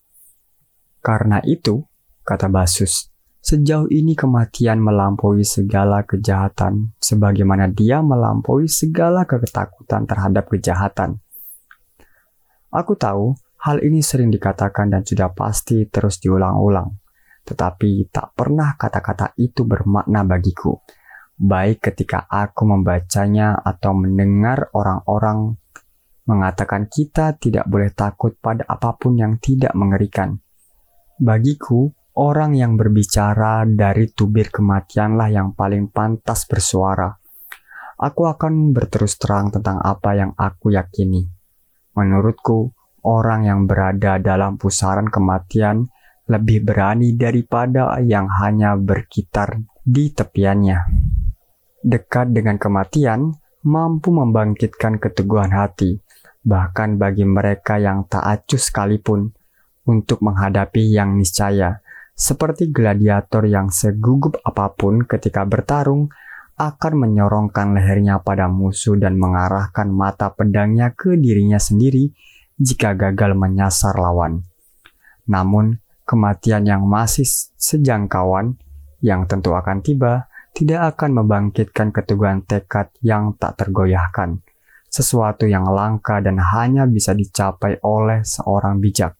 Karena 1.01 1.41
itu, 1.41 1.81
kata 2.21 2.51
Basus, 2.51 3.09
Sejauh 3.39 3.87
ini 3.87 4.19
kematian 4.19 4.83
melampaui 4.83 5.47
segala 5.47 6.03
kejahatan, 6.03 6.91
sebagaimana 6.99 7.71
dia 7.71 8.03
melampaui 8.03 8.67
segala 8.67 9.23
ketakutan 9.23 10.03
terhadap 10.03 10.51
kejahatan. 10.51 11.23
Aku 12.67 12.99
tahu 12.99 13.39
hal 13.63 13.79
ini 13.79 14.03
sering 14.03 14.27
dikatakan 14.27 14.91
dan 14.91 15.07
sudah 15.07 15.31
pasti 15.31 15.87
terus 15.87 16.19
diulang-ulang, 16.19 16.99
tetapi 17.45 18.09
tak 18.09 18.35
pernah 18.35 18.75
kata-kata 18.75 19.33
itu 19.39 19.63
bermakna 19.63 20.25
bagiku, 20.25 20.79
baik 21.37 21.91
ketika 21.91 22.25
aku 22.27 22.67
membacanya 22.67 23.57
atau 23.59 23.95
mendengar 23.95 24.71
orang-orang 24.75 25.55
mengatakan 26.27 26.85
kita 26.85 27.35
tidak 27.41 27.65
boleh 27.65 27.89
takut 27.95 28.37
pada 28.37 28.65
apa 28.69 28.93
pun 28.99 29.17
yang 29.17 29.41
tidak 29.41 29.73
mengerikan. 29.73 30.37
Bagiku, 31.19 31.89
Orang 32.19 32.51
yang 32.51 32.75
berbicara 32.75 33.63
dari 33.63 34.11
tubir 34.11 34.51
kematianlah 34.51 35.31
yang 35.31 35.55
paling 35.55 35.87
pantas 35.87 36.43
bersuara. 36.43 37.07
Aku 37.95 38.27
akan 38.27 38.75
berterus 38.75 39.15
terang 39.15 39.55
tentang 39.55 39.79
apa 39.79 40.19
yang 40.19 40.35
aku 40.35 40.75
yakini. 40.75 41.23
Menurutku, 41.95 42.75
orang 43.07 43.47
yang 43.47 43.63
berada 43.71 44.19
dalam 44.19 44.59
pusaran 44.59 45.07
kematian 45.07 45.87
lebih 46.29 46.61
berani 46.61 47.17
daripada 47.17 47.97
yang 47.99 48.29
hanya 48.29 48.77
berkitar 48.77 49.57
di 49.81 50.13
tepiannya. 50.13 50.77
Dekat 51.81 52.29
dengan 52.31 52.61
kematian 52.61 53.33
mampu 53.65 54.13
membangkitkan 54.13 55.01
keteguhan 55.01 55.49
hati, 55.49 55.97
bahkan 56.45 57.01
bagi 57.01 57.25
mereka 57.25 57.81
yang 57.81 58.05
tak 58.05 58.21
acuh 58.21 58.61
sekalipun, 58.61 59.33
untuk 59.89 60.21
menghadapi 60.21 60.85
yang 60.85 61.17
niscaya 61.17 61.81
seperti 62.13 62.69
gladiator 62.69 63.47
yang 63.47 63.73
segugup 63.73 64.37
apa 64.45 64.75
pun 64.75 65.07
ketika 65.07 65.47
bertarung, 65.47 66.13
akan 66.59 66.93
menyorongkan 67.07 67.71
lehernya 67.71 68.19
pada 68.19 68.51
musuh 68.51 68.99
dan 68.99 69.15
mengarahkan 69.15 69.87
mata 69.87 70.27
pedangnya 70.27 70.91
ke 70.91 71.15
dirinya 71.15 71.55
sendiri 71.55 72.11
jika 72.59 72.91
gagal 72.91 73.31
menyasar 73.31 73.95
lawan. 73.95 74.43
Namun, 75.31 75.79
kematian 76.09 76.65
yang 76.65 76.89
masih 76.89 77.29
sejangkauan, 77.53 78.57
yang 79.05 79.29
tentu 79.29 79.53
akan 79.53 79.85
tiba, 79.85 80.25
tidak 80.57 80.97
akan 80.97 81.21
membangkitkan 81.21 81.93
keteguhan 81.93 82.41
tekad 82.49 82.89
yang 83.05 83.37
tak 83.37 83.61
tergoyahkan, 83.61 84.41
sesuatu 84.89 85.45
yang 85.45 85.69
langka 85.69 86.17
dan 86.25 86.41
hanya 86.41 86.89
bisa 86.89 87.13
dicapai 87.13 87.77
oleh 87.85 88.25
seorang 88.25 88.81
bijak. 88.81 89.13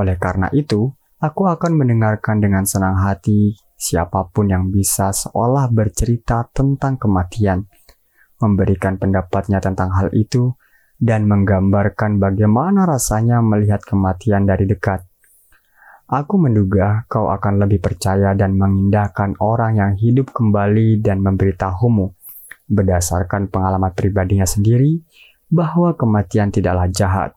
Oleh 0.00 0.16
karena 0.16 0.48
itu, 0.56 0.96
Aku 1.20 1.44
akan 1.44 1.76
mendengarkan 1.76 2.40
dengan 2.40 2.64
senang 2.64 2.96
hati 2.96 3.52
siapa 3.76 4.32
pun 4.32 4.48
yang 4.48 4.72
bisa 4.72 5.12
seolah 5.12 5.68
bercerita 5.68 6.48
tentang 6.48 6.96
kematian, 6.96 7.68
memberikan 8.40 8.96
pendapatnya 8.96 9.60
tentang 9.60 9.92
hal 9.92 10.08
itu, 10.16 10.56
dan 10.96 11.28
menggambarkan 11.28 12.16
bagaimana 12.16 12.88
rasanya 12.88 13.44
melihat 13.44 13.84
kematian 13.84 14.48
dari 14.48 14.64
dekat. 14.64 15.04
Aku 16.10 16.42
menduga 16.42 17.06
kau 17.06 17.30
akan 17.30 17.62
lebih 17.62 17.78
percaya 17.78 18.34
dan 18.34 18.58
mengindahkan 18.58 19.38
orang 19.38 19.78
yang 19.78 19.92
hidup 19.94 20.34
kembali 20.34 20.98
dan 20.98 21.22
memberitahumu, 21.22 22.10
berdasarkan 22.66 23.46
pengalaman 23.46 23.94
pribadinya 23.94 24.42
sendiri, 24.42 24.98
bahwa 25.46 25.94
kematian 25.94 26.50
tidaklah 26.50 26.90
jahat 26.90 27.30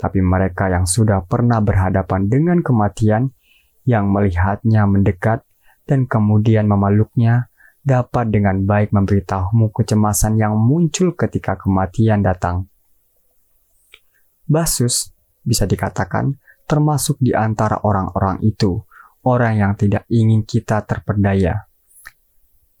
tapi 0.00 0.24
mereka 0.24 0.72
yang 0.72 0.88
sudah 0.88 1.20
pernah 1.28 1.60
berhadapan 1.60 2.24
dengan 2.32 2.64
kematian, 2.64 3.36
yang 3.84 4.08
melihatnya 4.08 4.88
mendekat 4.88 5.44
dan 5.84 6.08
kemudian 6.08 6.64
memeluknya, 6.64 7.52
dapat 7.84 8.32
dengan 8.32 8.64
baik 8.64 8.96
memberitahumu 8.96 9.68
kecemasan 9.76 10.40
yang 10.40 10.56
muncul 10.56 11.12
ketika 11.12 11.60
kematian 11.60 12.24
datang. 12.24 12.64
Basus 14.48 15.12
bisa 15.44 15.68
dikatakan 15.68 16.40
termasuk 16.70 17.18
di 17.18 17.34
antara 17.34 17.82
orang-orang 17.82 18.38
itu, 18.46 18.78
orang 19.26 19.58
yang 19.58 19.72
tidak 19.74 20.06
ingin 20.06 20.46
kita 20.46 20.86
terperdaya. 20.86 21.66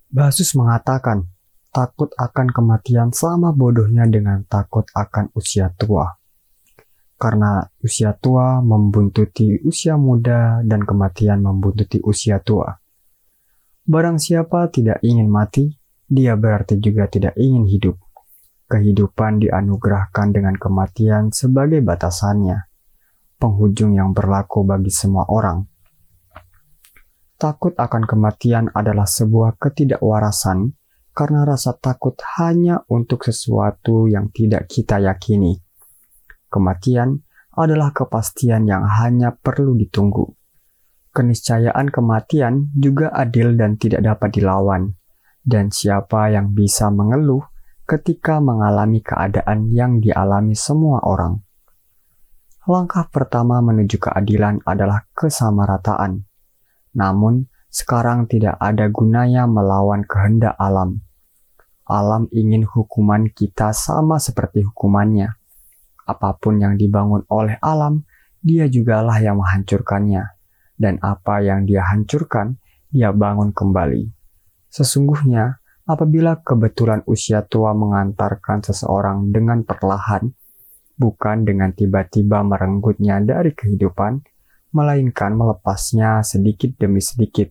Basus 0.06 0.54
mengatakan, 0.54 1.26
takut 1.74 2.14
akan 2.14 2.54
kematian 2.54 3.10
sama 3.10 3.50
bodohnya 3.50 4.06
dengan 4.06 4.46
takut 4.46 4.86
akan 4.94 5.34
usia 5.34 5.74
tua 5.74 6.20
karena 7.20 7.68
usia 7.84 8.16
tua 8.16 8.64
membuntuti 8.64 9.60
usia 9.68 10.00
muda 10.00 10.64
dan 10.64 10.88
kematian 10.88 11.44
membuntuti 11.44 12.00
usia 12.00 12.40
tua. 12.40 12.72
Barang 13.84 14.16
siapa 14.16 14.72
tidak 14.72 15.04
ingin 15.04 15.28
mati, 15.28 15.68
dia 16.08 16.32
berarti 16.40 16.80
juga 16.80 17.12
tidak 17.12 17.36
ingin 17.36 17.68
hidup. 17.68 18.00
Kehidupan 18.72 19.44
dianugerahkan 19.44 20.32
dengan 20.32 20.56
kematian 20.56 21.28
sebagai 21.28 21.84
batasannya, 21.84 22.69
penghujung 23.40 23.96
yang 23.96 24.12
berlaku 24.12 24.68
bagi 24.68 24.92
semua 24.92 25.24
orang. 25.32 25.64
Takut 27.40 27.72
akan 27.72 28.04
kematian 28.04 28.68
adalah 28.76 29.08
sebuah 29.08 29.56
ketidakwarasan 29.56 30.76
karena 31.16 31.48
rasa 31.48 31.72
takut 31.72 32.20
hanya 32.36 32.84
untuk 32.92 33.24
sesuatu 33.24 34.04
yang 34.04 34.28
tidak 34.28 34.68
kita 34.68 35.00
yakini 35.00 35.56
Kematian 36.50 37.22
adalah 37.54 37.94
kepastian 37.94 38.66
yang 38.66 38.82
hanya 38.82 39.30
perlu 39.38 39.78
ditunggu. 39.78 40.34
Keniscayaan 41.14 41.94
kematian 41.94 42.74
juga 42.74 43.14
adil 43.14 43.54
dan 43.54 43.78
tidak 43.78 44.02
dapat 44.02 44.34
dilawan, 44.34 44.98
dan 45.46 45.70
siapa 45.70 46.34
yang 46.34 46.50
bisa 46.50 46.90
mengeluh 46.90 47.46
ketika 47.86 48.42
mengalami 48.42 48.98
keadaan 48.98 49.70
yang 49.70 50.02
dialami 50.02 50.58
semua 50.58 51.06
orang. 51.06 51.38
Langkah 52.70 53.10
pertama 53.10 53.58
menuju 53.58 53.98
keadilan 53.98 54.62
adalah 54.62 55.02
kesamarataan. 55.18 56.22
Namun, 56.94 57.50
sekarang 57.66 58.30
tidak 58.30 58.54
ada 58.62 58.86
gunanya 58.86 59.50
melawan 59.50 60.06
kehendak 60.06 60.54
alam. 60.54 61.02
Alam 61.90 62.30
ingin 62.30 62.62
hukuman 62.62 63.26
kita 63.34 63.74
sama 63.74 64.22
seperti 64.22 64.62
hukumannya 64.62 65.40
apa 66.10 66.34
pun 66.34 66.58
yang 66.58 66.74
dibangun 66.74 67.22
oleh 67.30 67.54
alam, 67.62 68.02
dia 68.42 68.66
jugalah 68.66 69.22
yang 69.22 69.38
menghancurkannya. 69.38 70.34
dan 70.80 70.96
apa 71.04 71.44
yang 71.44 71.68
dia 71.68 71.84
hancurkan, 71.84 72.56
dia 72.88 73.12
bangun 73.12 73.52
kembali. 73.52 74.16
Sesungguhnya, 74.72 75.60
apabila 75.84 76.40
kebetulan 76.40 77.04
usia 77.04 77.44
tua 77.44 77.76
mengantarkan 77.76 78.64
seseorang 78.64 79.28
dengan 79.28 79.60
perlahan, 79.60 80.32
bukan 81.00 81.48
dengan 81.48 81.72
tiba-tiba 81.72 82.44
merenggutnya 82.44 83.24
dari 83.24 83.56
kehidupan, 83.56 84.20
melainkan 84.76 85.32
melepasnya 85.32 86.20
sedikit 86.20 86.76
demi 86.76 87.00
sedikit. 87.00 87.48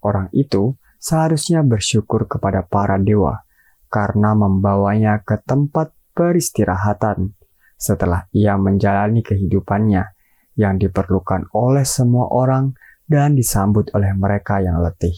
Orang 0.00 0.32
itu 0.32 0.80
seharusnya 0.96 1.60
bersyukur 1.60 2.24
kepada 2.24 2.64
para 2.64 2.96
dewa 2.96 3.44
karena 3.92 4.32
membawanya 4.32 5.20
ke 5.20 5.36
tempat 5.44 5.92
peristirahatan 6.16 7.36
setelah 7.78 8.26
ia 8.34 8.58
menjalani 8.58 9.22
kehidupannya 9.22 10.16
yang 10.58 10.80
diperlukan 10.80 11.46
oleh 11.54 11.86
semua 11.86 12.26
orang 12.32 12.74
dan 13.06 13.38
disambut 13.38 13.92
oleh 13.94 14.10
mereka 14.16 14.58
yang 14.58 14.82
letih. 14.82 15.14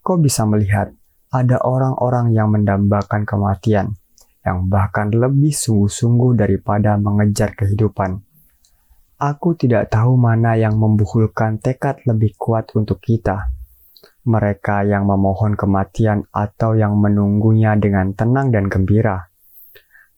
Kau 0.00 0.16
bisa 0.16 0.48
melihat 0.48 0.94
ada 1.28 1.60
orang-orang 1.60 2.32
yang 2.32 2.48
mendambakan 2.48 3.28
kematian, 3.28 3.98
yang 4.46 4.70
bahkan 4.70 5.10
lebih 5.10 5.50
sungguh-sungguh 5.50 6.38
daripada 6.38 6.94
mengejar 6.94 7.58
kehidupan. 7.58 8.22
Aku 9.18 9.58
tidak 9.58 9.90
tahu 9.90 10.14
mana 10.14 10.54
yang 10.54 10.78
membuhulkan 10.78 11.58
tekad 11.58 11.98
lebih 12.06 12.38
kuat 12.38 12.70
untuk 12.78 13.02
kita. 13.02 13.50
Mereka 14.22 14.86
yang 14.86 15.08
memohon 15.10 15.58
kematian 15.58 16.30
atau 16.30 16.78
yang 16.78 16.94
menunggunya 16.94 17.74
dengan 17.74 18.14
tenang 18.14 18.54
dan 18.54 18.70
gembira. 18.70 19.26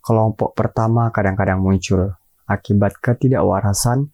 Kelompok 0.05 0.53
pertama 0.53 1.09
kadang-kadang 1.09 1.61
muncul, 1.63 2.17
akibat 2.45 3.01
ketidakwarasan 3.01 4.13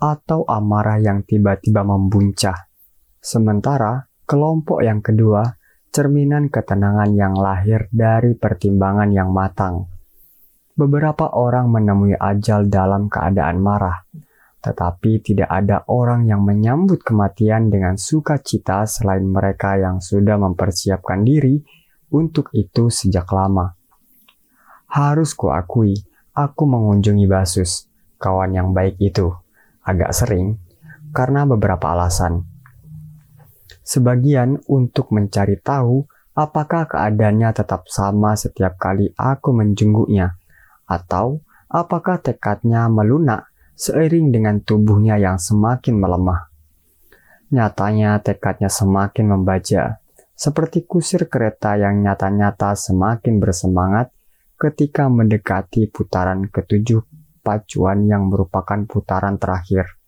atau 0.00 0.44
amarah 0.44 1.00
yang 1.00 1.24
tiba-tiba 1.24 1.80
membuncah. 1.86 2.68
Sementara 3.22 4.08
kelompok 4.28 4.84
yang 4.84 5.00
kedua 5.00 5.56
cerminan 5.94 6.50
ketenangan 6.50 7.14
yang 7.14 7.38
lahir 7.38 7.86
dari 7.94 8.34
pertimbangan 8.34 9.14
yang 9.14 9.30
matang. 9.30 9.86
Beberapa 10.74 11.30
orang 11.38 11.70
menemui 11.70 12.18
ajal 12.18 12.66
dalam 12.66 13.06
keadaan 13.06 13.62
marah, 13.62 14.02
tetapi 14.58 15.22
tidak 15.22 15.46
ada 15.46 15.86
orang 15.86 16.26
yang 16.26 16.42
menyambut 16.42 16.98
kematian 17.06 17.70
dengan 17.70 17.94
sukacita 17.94 18.82
selain 18.90 19.22
mereka 19.22 19.78
yang 19.78 20.02
sudah 20.02 20.34
mempersiapkan 20.34 21.22
diri 21.22 21.62
untuk 22.10 22.50
itu 22.50 22.90
sejak 22.90 23.30
lama. 23.30 23.78
Harus 24.90 25.30
kuakui, 25.38 25.94
Aku 26.34 26.66
mengunjungi 26.66 27.30
Basus, 27.30 27.86
kawan 28.18 28.58
yang 28.58 28.74
baik 28.74 28.98
itu, 28.98 29.30
agak 29.86 30.10
sering 30.10 30.58
karena 31.14 31.46
beberapa 31.46 31.94
alasan. 31.94 32.53
Sebagian 33.82 34.62
untuk 34.70 35.10
mencari 35.10 35.58
tahu 35.58 36.06
apakah 36.36 36.86
keadaannya 36.90 37.50
tetap 37.54 37.86
sama 37.90 38.38
setiap 38.38 38.78
kali 38.78 39.10
aku 39.18 39.54
menjenguknya, 39.54 40.38
atau 40.86 41.42
apakah 41.70 42.22
tekadnya 42.22 42.86
melunak 42.86 43.50
seiring 43.74 44.30
dengan 44.30 44.62
tubuhnya 44.62 45.18
yang 45.18 45.38
semakin 45.40 45.98
melemah. 45.98 46.50
Nyatanya 47.50 48.22
tekadnya 48.22 48.70
semakin 48.70 49.30
membaja, 49.30 50.02
seperti 50.34 50.86
kusir 50.86 51.30
kereta 51.30 51.78
yang 51.78 52.02
nyata-nyata 52.02 52.74
semakin 52.74 53.38
bersemangat 53.38 54.10
ketika 54.58 55.06
mendekati 55.06 55.86
putaran 55.90 56.50
ketujuh 56.50 57.02
pacuan 57.44 58.10
yang 58.10 58.26
merupakan 58.26 58.82
putaran 58.88 59.38
terakhir. 59.38 60.00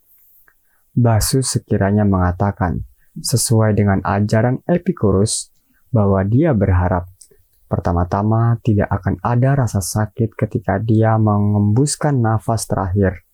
Basus 0.97 1.55
sekiranya 1.55 2.09
mengatakan, 2.09 2.89
sesuai 3.21 3.77
dengan 3.77 4.05
ajaran 4.05 4.61
Epicurus, 4.69 5.53
bahwa 5.89 6.21
dia 6.27 6.53
berharap 6.53 7.09
pertama-tama 7.67 8.61
tidak 8.63 8.87
akan 8.93 9.19
ada 9.25 9.67
rasa 9.67 9.81
sakit 9.81 10.37
ketika 10.37 10.79
dia 10.79 11.17
mengembuskan 11.17 12.21
nafas 12.21 12.69
terakhir. 12.69 13.25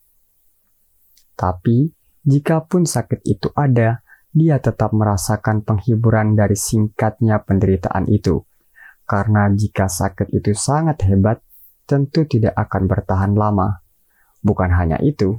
Tapi, 1.35 1.91
jikapun 2.23 2.87
sakit 2.87 3.27
itu 3.27 3.51
ada, 3.59 4.05
dia 4.33 4.57
tetap 4.63 4.95
merasakan 4.97 5.61
penghiburan 5.67 6.39
dari 6.39 6.57
singkatnya 6.57 7.43
penderitaan 7.43 8.09
itu 8.09 8.47
karena 9.13 9.51
jika 9.53 9.93
sakit 9.93 10.33
itu 10.33 10.57
sangat 10.57 11.05
hebat, 11.05 11.45
tentu 11.85 12.25
tidak 12.25 12.57
akan 12.57 12.89
bertahan 12.89 13.33
lama. 13.37 13.85
Bukan 14.41 14.73
hanya 14.73 14.97
itu, 15.05 15.37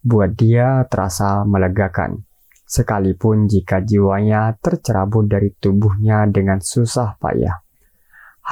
buat 0.00 0.32
dia 0.34 0.88
terasa 0.88 1.44
melegakan, 1.44 2.24
sekalipun 2.70 3.50
jika 3.50 3.82
jiwanya 3.82 4.54
tercerabut 4.62 5.26
dari 5.26 5.50
tubuhnya 5.58 6.30
dengan 6.30 6.62
susah 6.62 7.18
payah. 7.18 7.66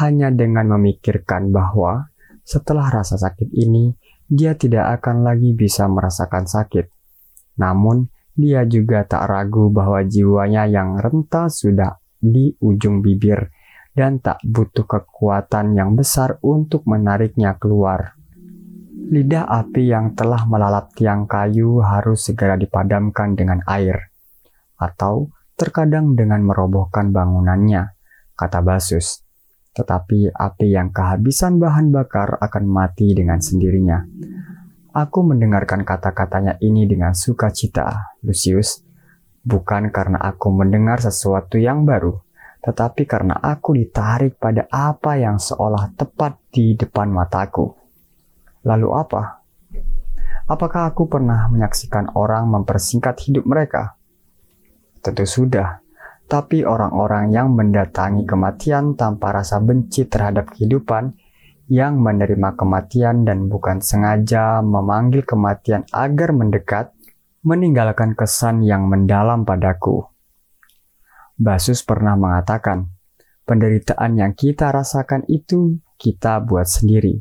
Hanya 0.03 0.35
dengan 0.35 0.75
memikirkan 0.75 1.55
bahwa 1.55 2.11
setelah 2.43 2.91
rasa 2.91 3.15
sakit 3.15 3.55
ini, 3.55 3.95
dia 4.27 4.59
tidak 4.59 4.99
akan 5.01 5.23
lagi 5.23 5.55
bisa 5.55 5.87
merasakan 5.87 6.51
sakit. 6.51 6.91
Namun, 7.63 8.11
dia 8.35 8.67
juga 8.67 9.07
tak 9.07 9.31
ragu 9.31 9.71
bahwa 9.71 10.03
jiwanya 10.03 10.67
yang 10.67 10.99
renta 10.99 11.51
sudah 11.51 11.99
di 12.19 12.55
ujung 12.59 13.03
bibir 13.03 13.51
dan 13.95 14.23
tak 14.23 14.39
butuh 14.47 14.87
kekuatan 14.87 15.75
yang 15.75 15.99
besar 15.99 16.39
untuk 16.47 16.87
menariknya 16.87 17.59
keluar. 17.59 18.15
Lidah 19.09 19.49
api 19.49 19.91
yang 19.91 20.13
telah 20.15 20.45
melalap 20.45 20.93
tiang 20.95 21.25
kayu 21.25 21.81
harus 21.81 22.29
segera 22.29 22.55
dipadamkan 22.55 23.35
dengan 23.35 23.65
air, 23.65 24.08
atau 24.79 25.35
terkadang 25.59 26.15
dengan 26.15 26.47
merobohkan 26.47 27.11
bangunannya, 27.11 27.99
kata 28.39 28.63
Basus. 28.63 29.27
Tetapi 29.75 30.31
api 30.31 30.67
yang 30.71 30.95
kehabisan 30.95 31.59
bahan 31.59 31.91
bakar 31.91 32.39
akan 32.39 32.65
mati 32.67 33.11
dengan 33.15 33.43
sendirinya. 33.43 34.07
Aku 34.95 35.27
mendengarkan 35.27 35.83
kata-katanya 35.83 36.57
ini 36.63 36.87
dengan 36.87 37.15
sukacita, 37.15 38.15
Lucius, 38.23 38.83
bukan 39.45 39.91
karena 39.95 40.19
aku 40.19 40.51
mendengar 40.51 40.99
sesuatu 40.99 41.59
yang 41.59 41.87
baru, 41.87 42.19
tetapi 42.63 43.07
karena 43.07 43.39
aku 43.39 43.75
ditarik 43.75 44.39
pada 44.39 44.67
apa 44.71 45.19
yang 45.19 45.39
seolah 45.39 45.95
tepat 45.95 46.39
di 46.51 46.75
depan 46.75 47.11
mataku. 47.11 47.75
Lalu 48.67 48.89
apa? 48.95 49.43
Apakah 50.49 50.91
aku 50.91 51.07
pernah 51.07 51.47
menyaksikan 51.53 52.17
orang 52.17 52.49
mempersingkat 52.49 53.21
hidup 53.29 53.45
mereka? 53.45 53.98
Tentu 54.99 55.25
sudah, 55.25 55.79
tapi 56.29 56.67
orang-orang 56.67 57.33
yang 57.33 57.57
mendatangi 57.57 58.29
kematian 58.29 58.99
tanpa 58.99 59.33
rasa 59.33 59.63
benci 59.63 60.05
terhadap 60.05 60.53
kehidupan, 60.53 61.17
yang 61.69 62.01
menerima 62.01 62.57
kematian 62.57 63.29
dan 63.29 63.49
bukan 63.53 63.85
sengaja 63.85 64.65
memanggil 64.65 65.21
kematian 65.25 65.85
agar 65.93 66.33
mendekat, 66.33 66.97
meninggalkan 67.45 68.17
kesan 68.17 68.65
yang 68.65 68.89
mendalam 68.89 69.45
padaku. 69.45 70.09
Basus 71.37 71.85
pernah 71.85 72.17
mengatakan, 72.17 72.89
penderitaan 73.45 74.17
yang 74.17 74.33
kita 74.33 74.73
rasakan 74.73 75.29
itu 75.29 75.79
kita 76.01 76.41
buat 76.43 76.67
sendiri. 76.67 77.21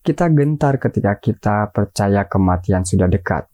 Kita 0.00 0.32
gentar 0.32 0.80
ketika 0.80 1.20
kita 1.20 1.56
percaya 1.74 2.24
kematian 2.24 2.88
sudah 2.88 3.04
dekat. 3.04 3.46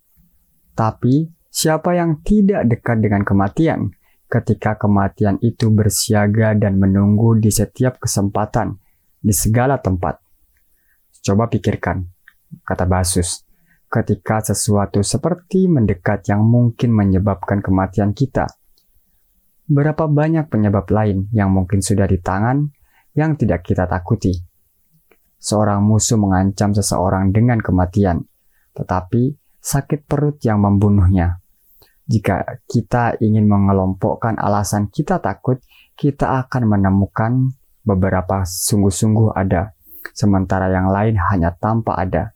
Tapi, 0.79 1.36
siapa 1.57 1.97
yang 1.97 2.21
tidak 2.21 2.69
dekat 2.69 3.01
dengan 3.01 3.25
kematian 3.25 3.97
ketika 4.29 4.77
kematian 4.77 5.41
itu 5.41 5.73
bersiaga 5.73 6.53
dan 6.53 6.77
menunggu 6.77 7.41
di 7.41 7.49
setiap 7.49 7.97
kesempatan, 7.97 8.77
di 9.25 9.33
segala 9.33 9.81
tempat? 9.81 10.21
Coba 11.25 11.49
pikirkan, 11.49 12.05
kata 12.61 12.85
Basus, 12.85 13.49
ketika 13.89 14.45
sesuatu 14.45 15.01
seperti 15.01 15.65
mendekat 15.73 16.29
yang 16.29 16.45
mungkin 16.45 16.93
menyebabkan 16.93 17.65
kematian 17.65 18.13
kita– 18.13 18.45
berapa 19.67 20.07
banyak 20.07 20.47
penyebab 20.47 20.87
lain 20.95 21.27
yang 21.35 21.51
mungkin 21.51 21.83
sudah 21.83 22.07
di 22.07 22.23
tangan 22.23 22.71
yang 23.19 23.35
tidak 23.35 23.67
kita 23.67 23.91
takuti. 23.91 24.33
Seorang 25.43 25.83
musuh 25.83 26.17
mengancam 26.17 26.73
seseorang 26.73 27.35
dengan 27.35 27.61
kematian, 27.61 28.25
tetapi 28.73 29.37
sakit 29.59 30.07
perut 30.07 30.39
yang 30.47 30.63
membunuhnya. 30.63 31.43
Jika 32.07 32.63
kita 32.71 33.19
ingin 33.19 33.51
mengelompokkan 33.51 34.39
alasan 34.39 34.91
kita 34.95 35.19
takut, 35.19 35.59
kita 35.99 36.47
akan 36.47 36.71
menemukan 36.71 37.51
beberapa 37.83 38.47
sungguh-sungguh 38.47 39.35
ada, 39.35 39.75
sementara 40.15 40.71
yang 40.71 40.87
lain 40.91 41.19
hanya 41.31 41.51
tanpa 41.55 41.99
ada. 41.99 42.35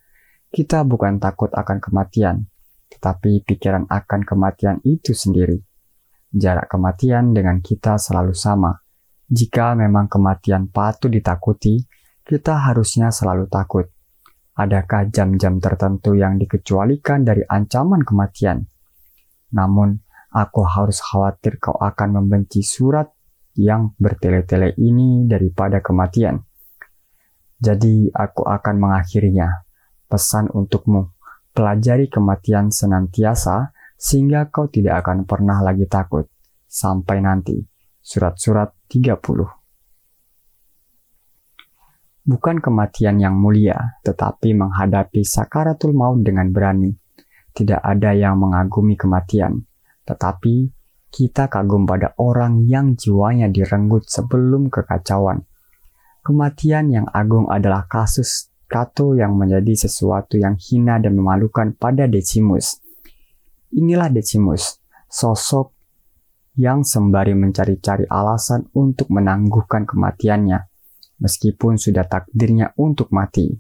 Kita 0.50 0.82
bukan 0.82 1.22
takut 1.22 1.54
akan 1.54 1.78
kematian, 1.78 2.50
tetapi 2.90 3.46
pikiran 3.46 3.86
akan 3.86 4.26
kematian 4.26 4.82
itu 4.82 5.14
sendiri 5.14 5.62
jarak 6.34 6.70
kematian 6.70 7.34
dengan 7.34 7.58
kita 7.58 7.98
selalu 7.98 8.34
sama. 8.34 8.78
Jika 9.30 9.78
memang 9.78 10.10
kematian 10.10 10.70
patut 10.70 11.10
ditakuti, 11.10 11.86
kita 12.26 12.70
harusnya 12.70 13.10
selalu 13.10 13.46
takut. 13.50 13.86
Adakah 14.58 15.10
jam-jam 15.10 15.62
tertentu 15.62 16.18
yang 16.18 16.38
dikecualikan 16.38 17.22
dari 17.22 17.46
ancaman 17.46 18.02
kematian? 18.02 18.66
Namun, 19.54 19.98
aku 20.30 20.62
harus 20.62 21.02
khawatir 21.02 21.58
kau 21.58 21.74
akan 21.74 22.22
membenci 22.22 22.62
surat 22.62 23.10
yang 23.58 23.92
bertele-tele 23.98 24.74
ini 24.78 25.26
daripada 25.26 25.82
kematian. 25.82 26.42
Jadi, 27.60 28.08
aku 28.14 28.46
akan 28.46 28.76
mengakhirinya. 28.80 29.68
Pesan 30.10 30.50
untukmu, 30.50 31.14
pelajari 31.54 32.10
kematian 32.10 32.74
senantiasa 32.74 33.70
sehingga 33.94 34.48
kau 34.48 34.66
tidak 34.66 35.04
akan 35.06 35.28
pernah 35.28 35.60
lagi 35.60 35.86
takut. 35.86 36.26
Sampai 36.66 37.20
nanti. 37.20 37.60
Surat-surat 38.00 38.72
30 38.88 39.60
Bukan 42.20 42.60
kematian 42.60 43.16
yang 43.16 43.32
mulia, 43.36 44.00
tetapi 44.04 44.52
menghadapi 44.52 45.24
sakaratul 45.24 45.96
maut 45.96 46.20
dengan 46.20 46.52
berani. 46.52 46.99
Tidak 47.60 47.76
ada 47.76 48.16
yang 48.16 48.40
mengagumi 48.40 48.96
kematian, 48.96 49.68
tetapi 50.08 50.72
kita 51.12 51.52
kagum 51.52 51.84
pada 51.84 52.16
orang 52.16 52.64
yang 52.64 52.96
jiwanya 52.96 53.52
direnggut 53.52 54.08
sebelum 54.08 54.72
kekacauan. 54.72 55.44
Kematian 56.24 56.88
yang 56.88 57.04
agung 57.12 57.52
adalah 57.52 57.84
kasus 57.84 58.48
Cato 58.70 59.18
yang 59.18 59.34
menjadi 59.34 59.74
sesuatu 59.74 60.38
yang 60.38 60.54
hina 60.54 61.02
dan 61.02 61.18
memalukan 61.18 61.74
pada 61.74 62.06
Decimus. 62.06 62.78
Inilah 63.74 64.08
Decimus, 64.08 64.78
sosok 65.10 65.74
yang 66.54 66.86
sembari 66.86 67.34
mencari-cari 67.34 68.06
alasan 68.06 68.70
untuk 68.78 69.10
menangguhkan 69.10 69.84
kematiannya, 69.84 70.70
meskipun 71.18 71.82
sudah 71.82 72.06
takdirnya 72.06 72.70
untuk 72.78 73.10
mati. 73.10 73.58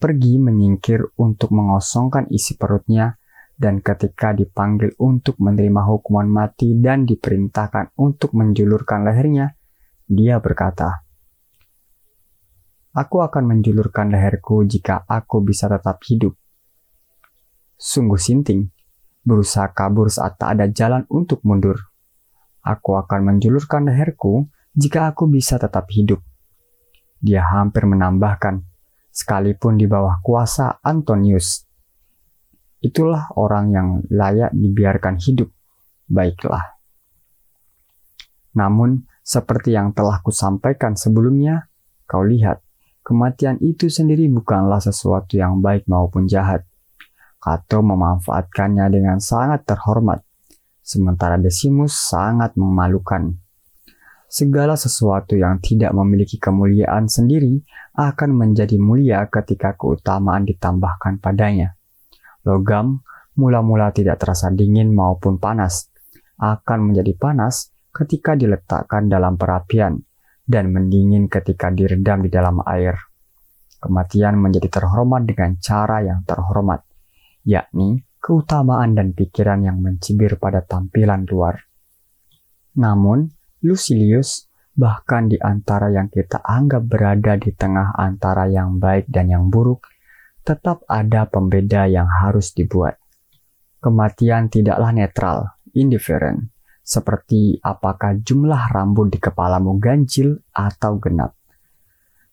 Pergi 0.00 0.42
menyingkir 0.42 1.14
untuk 1.22 1.54
mengosongkan 1.54 2.26
isi 2.34 2.58
perutnya 2.58 3.19
dan 3.60 3.84
ketika 3.84 4.32
dipanggil 4.32 4.96
untuk 4.96 5.36
menerima 5.36 5.84
hukuman 5.84 6.24
mati 6.24 6.72
dan 6.80 7.04
diperintahkan 7.04 7.92
untuk 8.00 8.32
menjulurkan 8.32 9.04
lehernya, 9.04 9.52
dia 10.08 10.40
berkata, 10.40 11.04
Aku 12.96 13.20
akan 13.20 13.52
menjulurkan 13.52 14.10
leherku 14.10 14.64
jika 14.64 15.04
aku 15.04 15.44
bisa 15.44 15.68
tetap 15.68 16.00
hidup. 16.08 16.34
Sungguh 17.76 18.16
sinting, 18.16 18.72
berusaha 19.28 19.68
kabur 19.76 20.08
saat 20.08 20.40
tak 20.40 20.56
ada 20.56 20.66
jalan 20.72 21.04
untuk 21.12 21.44
mundur. 21.44 21.76
Aku 22.64 22.96
akan 22.96 23.28
menjulurkan 23.28 23.92
leherku 23.92 24.48
jika 24.72 25.12
aku 25.12 25.28
bisa 25.28 25.60
tetap 25.60 25.84
hidup. 25.92 26.24
Dia 27.20 27.44
hampir 27.44 27.84
menambahkan, 27.84 28.64
sekalipun 29.12 29.76
di 29.76 29.84
bawah 29.84 30.18
kuasa 30.24 30.80
Antonius 30.80 31.69
itulah 32.80 33.28
orang 33.36 33.72
yang 33.72 33.88
layak 34.08 34.52
dibiarkan 34.56 35.20
hidup. 35.20 35.52
Baiklah. 36.10 36.80
Namun, 38.56 39.06
seperti 39.22 39.78
yang 39.78 39.94
telah 39.94 40.18
kusampaikan 40.24 40.98
sebelumnya, 40.98 41.70
kau 42.08 42.26
lihat, 42.26 42.58
kematian 43.06 43.62
itu 43.62 43.86
sendiri 43.86 44.26
bukanlah 44.26 44.82
sesuatu 44.82 45.38
yang 45.38 45.62
baik 45.62 45.86
maupun 45.86 46.26
jahat. 46.26 46.66
Kato 47.40 47.80
memanfaatkannya 47.80 48.84
dengan 48.92 49.16
sangat 49.22 49.64
terhormat, 49.64 50.20
sementara 50.82 51.40
Decimus 51.40 51.96
sangat 51.96 52.52
memalukan. 52.58 53.32
Segala 54.30 54.76
sesuatu 54.76 55.34
yang 55.34 55.58
tidak 55.58 55.90
memiliki 55.90 56.38
kemuliaan 56.38 57.10
sendiri 57.10 57.64
akan 57.96 58.30
menjadi 58.36 58.78
mulia 58.78 59.26
ketika 59.26 59.74
keutamaan 59.74 60.46
ditambahkan 60.46 61.18
padanya. 61.18 61.79
Logam 62.44 63.04
mula-mula 63.36 63.92
tidak 63.92 64.20
terasa 64.20 64.52
dingin 64.52 64.92
maupun 64.92 65.40
panas, 65.40 65.88
akan 66.40 66.92
menjadi 66.92 67.12
panas 67.16 67.72
ketika 67.92 68.38
diletakkan 68.38 69.10
dalam 69.10 69.36
perapian 69.36 70.00
dan 70.44 70.72
mendingin 70.72 71.28
ketika 71.28 71.70
diredam 71.70 72.24
di 72.24 72.30
dalam 72.32 72.64
air. 72.66 72.96
Kematian 73.80 74.36
menjadi 74.36 74.68
terhormat 74.68 75.24
dengan 75.24 75.56
cara 75.56 76.04
yang 76.04 76.20
terhormat, 76.28 76.84
yakni 77.48 78.04
keutamaan 78.20 78.92
dan 78.92 79.16
pikiran 79.16 79.64
yang 79.64 79.80
mencibir 79.80 80.36
pada 80.36 80.60
tampilan 80.60 81.24
luar. 81.24 81.64
Namun, 82.76 83.32
Lucilius 83.64 84.50
bahkan 84.76 85.28
di 85.28 85.36
antara 85.40 85.88
yang 85.92 86.12
kita 86.12 86.40
anggap 86.44 86.84
berada 86.88 87.36
di 87.40 87.52
tengah 87.52 87.96
antara 87.96 88.48
yang 88.48 88.76
baik 88.76 89.08
dan 89.08 89.32
yang 89.32 89.48
buruk, 89.48 89.88
tetap 90.44 90.84
ada 90.88 91.28
pembeda 91.28 91.86
yang 91.86 92.08
harus 92.08 92.52
dibuat. 92.56 92.96
Kematian 93.80 94.52
tidaklah 94.52 94.92
netral, 94.92 95.56
indifferent, 95.72 96.52
seperti 96.84 97.56
apakah 97.62 98.20
jumlah 98.20 98.72
rambut 98.72 99.08
di 99.08 99.18
kepalamu 99.22 99.80
ganjil 99.80 100.36
atau 100.52 101.00
genap. 101.00 101.32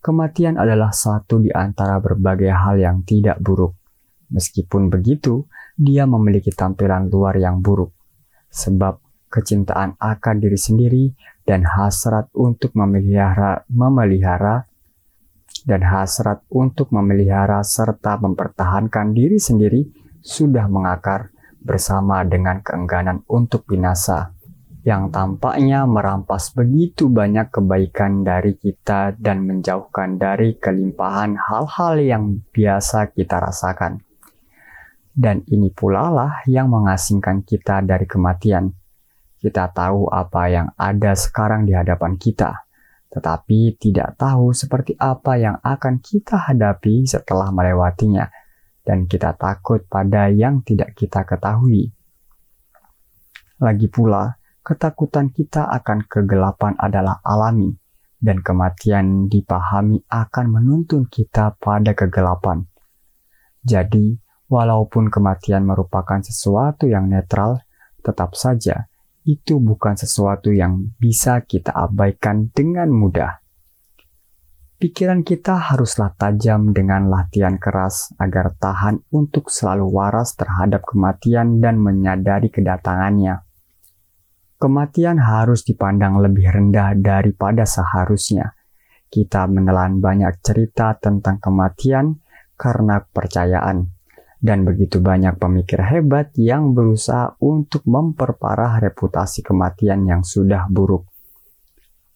Kematian 0.04 0.56
adalah 0.56 0.92
satu 0.96 1.42
di 1.44 1.52
antara 1.52 2.00
berbagai 2.00 2.52
hal 2.52 2.80
yang 2.80 3.04
tidak 3.04 3.40
buruk. 3.44 3.76
Meskipun 4.32 4.92
begitu, 4.92 5.48
dia 5.76 6.04
memiliki 6.04 6.52
tampilan 6.52 7.08
luar 7.08 7.40
yang 7.40 7.64
buruk. 7.64 7.96
Sebab 8.52 9.00
kecintaan 9.28 10.00
akan 10.00 10.36
diri 10.40 10.60
sendiri 10.60 11.06
dan 11.44 11.64
hasrat 11.64 12.32
untuk 12.36 12.76
memelihara, 12.76 13.64
memelihara 13.72 14.68
dan 15.68 15.84
hasrat 15.84 16.48
untuk 16.48 16.96
memelihara 16.96 17.60
serta 17.60 18.16
mempertahankan 18.24 19.12
diri 19.12 19.36
sendiri 19.36 19.84
sudah 20.24 20.72
mengakar 20.72 21.36
bersama 21.60 22.24
dengan 22.24 22.64
keengganan 22.64 23.28
untuk 23.28 23.68
binasa 23.68 24.32
yang 24.88 25.12
tampaknya 25.12 25.84
merampas 25.84 26.56
begitu 26.56 27.12
banyak 27.12 27.52
kebaikan 27.52 28.24
dari 28.24 28.56
kita 28.56 29.20
dan 29.20 29.44
menjauhkan 29.44 30.16
dari 30.16 30.56
kelimpahan 30.56 31.36
hal-hal 31.36 32.00
yang 32.00 32.24
biasa 32.56 33.12
kita 33.12 33.44
rasakan. 33.44 34.00
Dan 35.12 35.44
ini 35.52 35.76
pula 35.76 36.08
lah 36.08 36.40
yang 36.48 36.72
mengasingkan 36.72 37.44
kita 37.44 37.84
dari 37.84 38.08
kematian. 38.08 38.72
Kita 39.44 39.68
tahu 39.76 40.08
apa 40.08 40.48
yang 40.48 40.72
ada 40.80 41.12
sekarang 41.20 41.68
di 41.68 41.76
hadapan 41.76 42.16
kita 42.16 42.67
tetapi 43.08 43.80
tidak 43.80 44.20
tahu 44.20 44.52
seperti 44.52 44.94
apa 45.00 45.40
yang 45.40 45.58
akan 45.64 46.04
kita 46.04 46.52
hadapi 46.52 47.08
setelah 47.08 47.50
melewatinya, 47.56 48.28
dan 48.84 49.08
kita 49.08 49.36
takut 49.36 49.84
pada 49.88 50.28
yang 50.28 50.64
tidak 50.64 50.96
kita 50.96 51.24
ketahui. 51.24 51.92
Lagi 53.64 53.88
pula, 53.90 54.38
ketakutan 54.62 55.32
kita 55.32 55.66
akan 55.72 56.06
kegelapan 56.06 56.76
adalah 56.78 57.24
alami, 57.24 57.72
dan 58.20 58.44
kematian 58.44 59.32
dipahami 59.32 60.04
akan 60.08 60.46
menuntun 60.52 61.08
kita 61.08 61.56
pada 61.58 61.96
kegelapan. 61.96 62.68
Jadi, 63.64 64.20
walaupun 64.48 65.12
kematian 65.12 65.64
merupakan 65.66 66.20
sesuatu 66.22 66.88
yang 66.88 67.10
netral, 67.10 67.60
tetap 68.04 68.36
saja 68.38 68.88
itu 69.28 69.60
bukan 69.60 70.00
sesuatu 70.00 70.56
yang 70.56 70.96
bisa 70.96 71.44
kita 71.44 71.76
abaikan 71.76 72.48
dengan 72.56 72.88
mudah. 72.88 73.44
Pikiran 74.80 75.28
kita 75.28 75.58
haruslah 75.58 76.16
tajam 76.16 76.72
dengan 76.72 77.12
latihan 77.12 77.60
keras 77.60 78.14
agar 78.16 78.56
tahan 78.56 79.04
untuk 79.12 79.52
selalu 79.52 79.90
waras 79.92 80.38
terhadap 80.40 80.88
kematian 80.88 81.60
dan 81.60 81.76
menyadari 81.82 82.48
kedatangannya. 82.48 83.44
Kematian 84.62 85.20
harus 85.20 85.68
dipandang 85.68 86.24
lebih 86.24 86.48
rendah 86.48 86.96
daripada 86.96 87.68
seharusnya. 87.68 88.56
Kita 89.12 89.50
menelan 89.50 90.00
banyak 90.00 90.40
cerita 90.40 90.96
tentang 90.96 91.42
kematian 91.42 92.22
karena 92.56 93.02
kepercayaan 93.02 93.97
dan 94.38 94.62
begitu 94.62 95.02
banyak 95.02 95.42
pemikir 95.42 95.82
hebat 95.82 96.30
yang 96.38 96.78
berusaha 96.78 97.34
untuk 97.42 97.82
memperparah 97.90 98.78
reputasi 98.78 99.42
kematian 99.42 100.06
yang 100.06 100.22
sudah 100.22 100.70
buruk. 100.70 101.10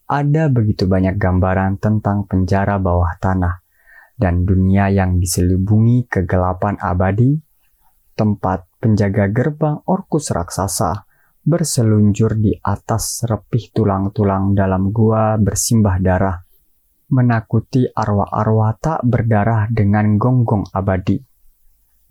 Ada 0.05 0.51
begitu 0.51 0.85
banyak 0.85 1.17
gambaran 1.17 1.81
tentang 1.81 2.27
penjara 2.29 2.77
bawah 2.77 3.15
tanah 3.17 3.63
dan 4.19 4.45
dunia 4.45 4.91
yang 4.93 5.17
diselubungi 5.17 6.05
kegelapan 6.05 6.77
abadi, 6.77 7.41
tempat 8.13 8.69
penjaga 8.77 9.31
gerbang 9.31 9.81
Orkus 9.87 10.29
raksasa 10.29 11.07
berseluncur 11.41 12.37
di 12.37 12.53
atas 12.53 13.25
repih 13.25 13.73
tulang-tulang 13.73 14.53
dalam 14.53 14.93
gua 14.93 15.41
bersimbah 15.41 15.97
darah, 15.97 16.37
menakuti 17.09 17.89
arwah-arwah 17.89 18.77
tak 18.77 19.01
berdarah 19.01 19.65
dengan 19.73 20.21
gonggong 20.21 20.69
abadi 20.69 21.30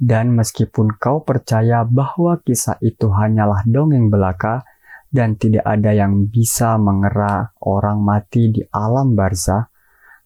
dan 0.01 0.33
meskipun 0.33 0.97
kau 0.97 1.21
percaya 1.21 1.85
bahwa 1.85 2.41
kisah 2.41 2.81
itu 2.81 3.13
hanyalah 3.13 3.69
dongeng 3.69 4.09
belaka 4.09 4.65
dan 5.13 5.37
tidak 5.37 5.69
ada 5.69 5.93
yang 5.93 6.33
bisa 6.33 6.81
mengera 6.81 7.53
orang 7.61 8.01
mati 8.01 8.49
di 8.49 8.65
alam 8.73 9.13
barzah, 9.13 9.69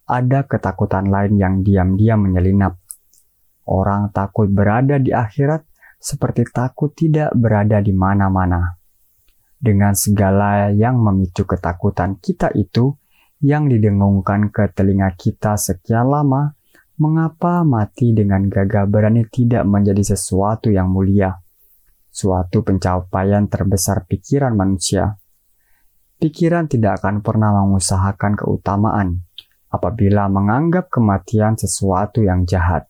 ada 0.07 0.47
ketakutan 0.47 1.11
lain 1.11 1.35
yang 1.35 1.55
diam-diam 1.59 2.23
menyelinap. 2.23 2.79
Orang 3.67 4.15
takut 4.15 4.47
berada 4.47 4.95
di 4.95 5.11
akhirat 5.11 5.67
seperti 5.99 6.47
takut 6.55 6.95
tidak 6.95 7.35
berada 7.35 7.83
di 7.83 7.91
mana-mana. 7.91 8.79
Dengan 9.59 9.91
segala 9.97 10.71
yang 10.71 11.01
memicu 11.01 11.43
ketakutan 11.43 12.21
kita 12.21 12.53
itu, 12.55 12.95
yang 13.43 13.67
didengungkan 13.67 14.53
ke 14.53 14.71
telinga 14.71 15.11
kita 15.17 15.59
sekian 15.59 16.07
lama, 16.07 16.54
mengapa 16.95 17.67
mati 17.67 18.15
dengan 18.15 18.47
gagah 18.47 18.87
berani 18.87 19.27
tidak 19.27 19.67
menjadi 19.67 20.15
sesuatu 20.15 20.71
yang 20.71 20.87
mulia? 20.87 21.35
Suatu 22.07 22.63
pencapaian 22.63 23.51
terbesar 23.51 24.07
pikiran 24.07 24.55
manusia. 24.55 25.19
Pikiran 26.15 26.71
tidak 26.71 27.03
akan 27.03 27.19
pernah 27.19 27.51
mengusahakan 27.51 28.39
keutamaan 28.39 29.27
apabila 29.67 30.31
menganggap 30.31 30.87
kematian 30.87 31.59
sesuatu 31.59 32.23
yang 32.23 32.47
jahat. 32.47 32.87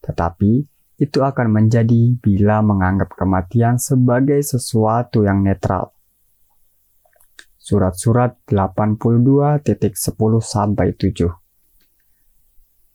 Tetapi 0.00 0.64
itu 0.96 1.20
akan 1.20 1.52
menjadi 1.52 2.16
bila 2.16 2.64
menganggap 2.64 3.12
kematian 3.12 3.76
sebagai 3.76 4.40
sesuatu 4.40 5.28
yang 5.28 5.44
netral. 5.44 5.92
Surat-surat 7.60 8.40
82.10 8.48 9.92
sampai 10.40 10.96
7. 10.96 11.43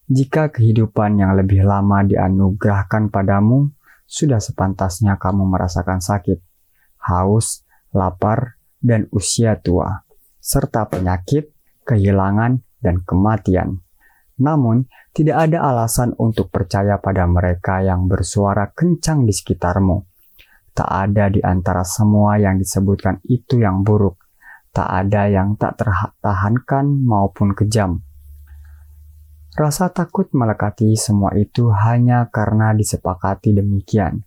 Jika 0.10 0.50
kehidupan 0.50 1.22
yang 1.22 1.38
lebih 1.38 1.62
lama 1.62 2.02
dianugerahkan 2.02 3.14
padamu, 3.14 3.70
sudah 4.10 4.42
sepantasnya 4.42 5.22
kamu 5.22 5.46
merasakan 5.46 6.02
sakit, 6.02 6.42
haus, 7.06 7.62
lapar, 7.94 8.58
dan 8.82 9.06
usia 9.14 9.62
tua, 9.62 10.02
serta 10.42 10.90
penyakit, 10.90 11.54
kehilangan, 11.86 12.58
dan 12.82 13.06
kematian. 13.06 13.86
Namun, 14.42 14.90
tidak 15.14 15.46
ada 15.46 15.62
alasan 15.70 16.18
untuk 16.18 16.50
percaya 16.50 16.98
pada 16.98 17.30
mereka 17.30 17.86
yang 17.86 18.10
bersuara 18.10 18.72
kencang 18.74 19.30
di 19.30 19.34
sekitarmu. 19.36 20.10
Tak 20.74 20.90
ada 20.90 21.30
di 21.30 21.38
antara 21.46 21.86
semua 21.86 22.42
yang 22.42 22.58
disebutkan 22.58 23.22
itu 23.30 23.62
yang 23.62 23.86
buruk. 23.86 24.18
Tak 24.74 24.90
ada 24.90 25.30
yang 25.30 25.54
tak 25.54 25.78
tertahankan 25.78 27.04
maupun 27.06 27.54
kejam. 27.54 28.09
Rasa 29.58 29.90
takut 29.90 30.30
melekati 30.30 30.94
semua 30.94 31.34
itu 31.34 31.74
hanya 31.74 32.30
karena 32.30 32.76
disepakati 32.78 33.58
demikian. 33.58 34.22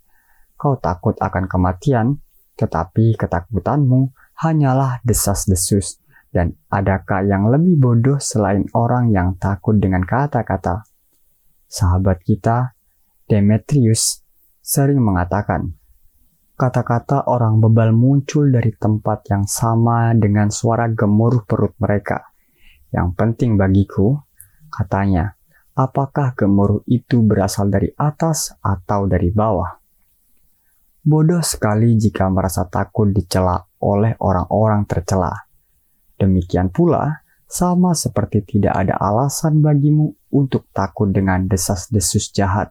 Kau 0.58 0.78
takut 0.78 1.14
akan 1.18 1.46
kematian, 1.46 2.18
tetapi 2.58 3.14
ketakutanmu 3.14 4.11
hanyalah 4.42 4.98
desas-desus 5.06 6.02
dan 6.32 6.56
adakah 6.72 7.22
yang 7.22 7.52
lebih 7.52 7.78
bodoh 7.78 8.18
selain 8.18 8.66
orang 8.72 9.12
yang 9.12 9.37
takut 9.37 9.76
dengan 9.78 10.02
kata-kata? 10.02 10.82
Sahabat 11.68 12.24
kita, 12.24 12.72
Demetrius, 13.28 14.24
sering 14.64 15.00
mengatakan, 15.00 15.76
kata-kata 16.56 17.28
orang 17.28 17.61
bebal 17.61 17.92
muncul 17.92 18.48
dari 18.48 18.72
tempat 18.76 19.28
yang 19.28 19.44
sama 19.44 20.12
dengan 20.16 20.48
suara 20.48 20.88
gemuruh 20.88 21.44
perut 21.44 21.76
mereka. 21.80 22.32
Yang 22.92 23.08
penting 23.16 23.56
bagiku, 23.56 24.20
katanya, 24.72 25.37
apakah 25.76 26.32
gemuruh 26.32 26.80
itu 26.88 27.20
berasal 27.20 27.68
dari 27.68 27.92
atas 28.00 28.56
atau 28.64 29.04
dari 29.04 29.28
bawah? 29.28 29.76
Bodoh 31.04 31.44
sekali 31.44 31.94
jika 32.00 32.32
merasa 32.32 32.64
takut 32.64 33.12
dicela 33.12 33.61
oleh 33.85 34.16
orang-orang 34.22 34.88
tercela 34.88 35.35
Demikian 36.22 36.70
pula, 36.70 37.26
sama 37.50 37.98
seperti 37.98 38.46
tidak 38.46 38.78
ada 38.78 38.94
alasan 38.94 39.58
bagimu 39.58 40.14
untuk 40.30 40.70
takut 40.70 41.11
dengan 41.11 41.50
desas-desus 41.50 42.30
jahat. 42.30 42.70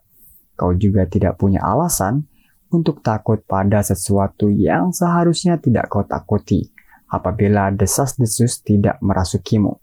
Kau 0.55 0.71
juga 0.71 1.03
tidak 1.03 1.35
punya 1.35 1.59
alasan 1.59 2.31
untuk 2.71 3.03
takut 3.03 3.43
pada 3.43 3.83
sesuatu 3.83 4.47
yang 4.47 4.95
seharusnya 4.95 5.59
tidak 5.59 5.91
kau 5.91 6.07
takuti 6.07 6.71
apabila 7.11 7.75
desas-desus 7.75 8.63
tidak 8.63 8.95
merasukimu. 9.03 9.75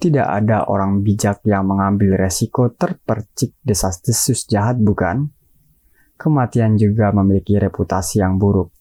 Tidak 0.00 0.24
ada 0.24 0.64
orang 0.64 1.04
bijak 1.04 1.44
yang 1.44 1.68
mengambil 1.68 2.16
resiko 2.16 2.72
terpercik 2.72 3.52
desas-desus 3.60 4.48
jahat, 4.48 4.80
bukan? 4.80 5.28
Kematian 6.16 6.80
juga 6.80 7.12
memiliki 7.12 7.60
reputasi 7.60 8.24
yang 8.24 8.40
buruk. 8.40 8.72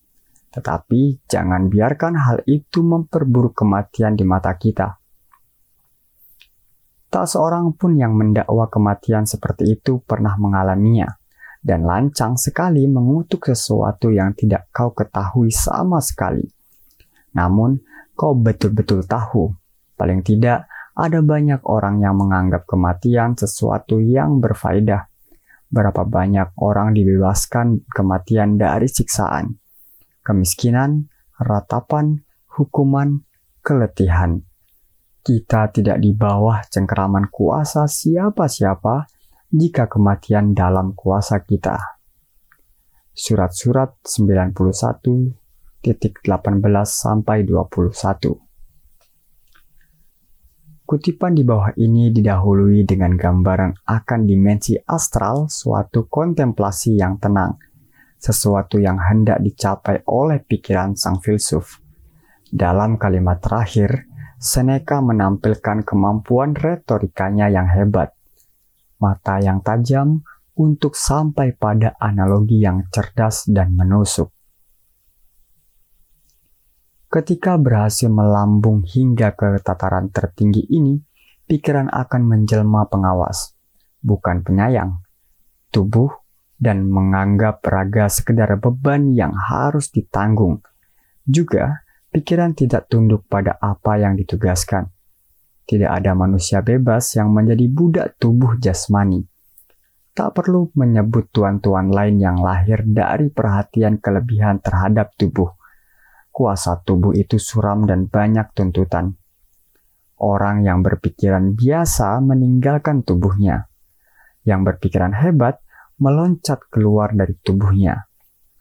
Tetapi 0.56 1.28
jangan 1.28 1.68
biarkan 1.68 2.16
hal 2.16 2.40
itu 2.48 2.80
memperburuk 2.88 3.52
kematian 3.52 4.16
di 4.16 4.24
mata 4.24 4.56
kita. 4.56 4.96
Tak 7.12 7.26
seorang 7.28 7.76
pun 7.76 8.00
yang 8.00 8.16
mendakwa 8.16 8.72
kematian 8.72 9.28
seperti 9.28 9.76
itu 9.76 10.00
pernah 10.06 10.40
mengalaminya, 10.40 11.20
dan 11.60 11.84
lancang 11.84 12.40
sekali 12.40 12.88
mengutuk 12.88 13.50
sesuatu 13.50 14.08
yang 14.08 14.32
tidak 14.40 14.72
kau 14.72 14.96
ketahui 14.96 15.52
sama 15.52 16.00
sekali. 16.00 16.48
Namun, 17.36 17.82
kau 18.14 18.38
betul-betul 18.38 19.10
tahu, 19.10 19.52
paling 19.98 20.22
tidak 20.22 20.69
ada 21.00 21.24
banyak 21.24 21.64
orang 21.64 22.04
yang 22.04 22.20
menganggap 22.20 22.68
kematian 22.68 23.40
sesuatu 23.40 24.04
yang 24.04 24.44
berfaedah. 24.44 25.08
Berapa 25.72 26.04
banyak 26.04 26.60
orang 26.60 26.92
dibebaskan 26.92 27.88
kematian 27.88 28.60
dari 28.60 28.92
siksaan 28.92 29.56
kemiskinan, 30.30 31.10
ratapan, 31.42 32.22
hukuman, 32.54 33.26
keletihan. 33.66 34.46
Kita 35.26 35.74
tidak 35.74 35.98
di 35.98 36.14
bawah 36.14 36.62
cengkeraman 36.70 37.34
kuasa 37.34 37.90
siapa-siapa 37.90 39.10
jika 39.50 39.90
kematian 39.90 40.54
dalam 40.54 40.94
kuasa 40.94 41.42
kita. 41.42 41.82
Surat-surat 43.10 44.00
91 44.06 45.84
titik 45.84 46.22
18 46.24 46.62
sampai 46.86 47.44
21. 47.44 48.49
Kutipan 50.89 51.38
di 51.38 51.45
bawah 51.45 51.69
ini 51.78 52.10
didahului 52.10 52.82
dengan 52.82 53.13
gambaran 53.13 53.86
akan 53.86 54.25
dimensi 54.25 54.73
astral 54.89 55.45
suatu 55.45 56.10
kontemplasi 56.10 56.97
yang 56.97 57.21
tenang– 57.21 57.54
sesuatu 58.19 58.78
yang 58.78 58.99
hendak 58.99 59.39
dicapai 59.39 60.04
oleh 60.06 60.43
pikiran 60.43 60.93
sang 60.93 61.23
filsuf. 61.23 61.80
Dalam 62.52 62.99
kalimat 62.99 63.39
terakhir, 63.39 64.06
Seneca 64.39 64.99
menampilkan 64.99 65.84
kemampuan 65.84 66.56
retorikanya 66.56 67.52
yang 67.52 67.67
hebat, 67.67 68.15
mata 68.99 69.39
yang 69.39 69.63
tajam 69.63 70.23
untuk 70.56 70.95
sampai 70.95 71.56
pada 71.56 71.95
analogi 71.99 72.60
yang 72.60 72.88
cerdas 72.91 73.47
dan 73.47 73.75
menusuk. 73.75 74.32
Ketika 77.10 77.58
berhasil 77.58 78.06
melambung 78.06 78.86
hingga 78.86 79.34
ke 79.34 79.58
tataran 79.65 80.13
tertinggi 80.13 80.62
ini, 80.69 81.02
pikiran 81.50 81.89
akan 81.89 82.22
menjelma 82.22 82.86
pengawas, 82.86 83.58
bukan 84.06 84.45
penyayang. 84.45 85.02
Tubuh 85.74 86.13
dan 86.62 86.86
menganggap 86.86 87.65
raga 87.65 88.13
sekedar 88.13 88.54
beban 88.62 89.17
yang 89.17 89.34
harus 89.34 89.89
ditanggung. 89.89 90.62
Juga, 91.26 91.82
pikiran 92.13 92.54
tidak 92.54 92.86
tunduk 92.93 93.26
pada 93.26 93.58
apa 93.58 93.98
yang 93.98 94.13
ditugaskan. 94.13 94.93
Tidak 95.65 95.89
ada 95.89 96.13
manusia 96.13 96.62
bebas 96.62 97.17
yang 97.17 97.34
menjadi 97.34 97.65
budak 97.74 98.08
tubuh 98.22 98.54
jasmani. 98.62 99.26
Tak 100.13 100.38
perlu 100.38 100.69
menyebut 100.78 101.34
tuan-tuan 101.34 101.89
lain 101.89 102.22
yang 102.22 102.38
lahir 102.38 102.86
dari 102.86 103.34
perhatian 103.34 103.98
kelebihan 103.98 104.62
terhadap 104.62 105.17
tubuh. 105.17 105.59
Kuasa 106.30 106.80
tubuh 106.86 107.12
itu 107.18 107.42
suram 107.42 107.89
dan 107.89 108.06
banyak 108.06 108.54
tuntutan. 108.54 109.18
Orang 110.20 110.68
yang 110.68 110.86
berpikiran 110.86 111.56
biasa 111.56 112.22
meninggalkan 112.22 113.02
tubuhnya. 113.02 113.72
Yang 114.46 114.62
berpikiran 114.74 115.15
hebat 115.15 115.60
meloncat 116.00 116.63
keluar 116.72 117.12
dari 117.12 117.36
tubuhnya. 117.39 118.08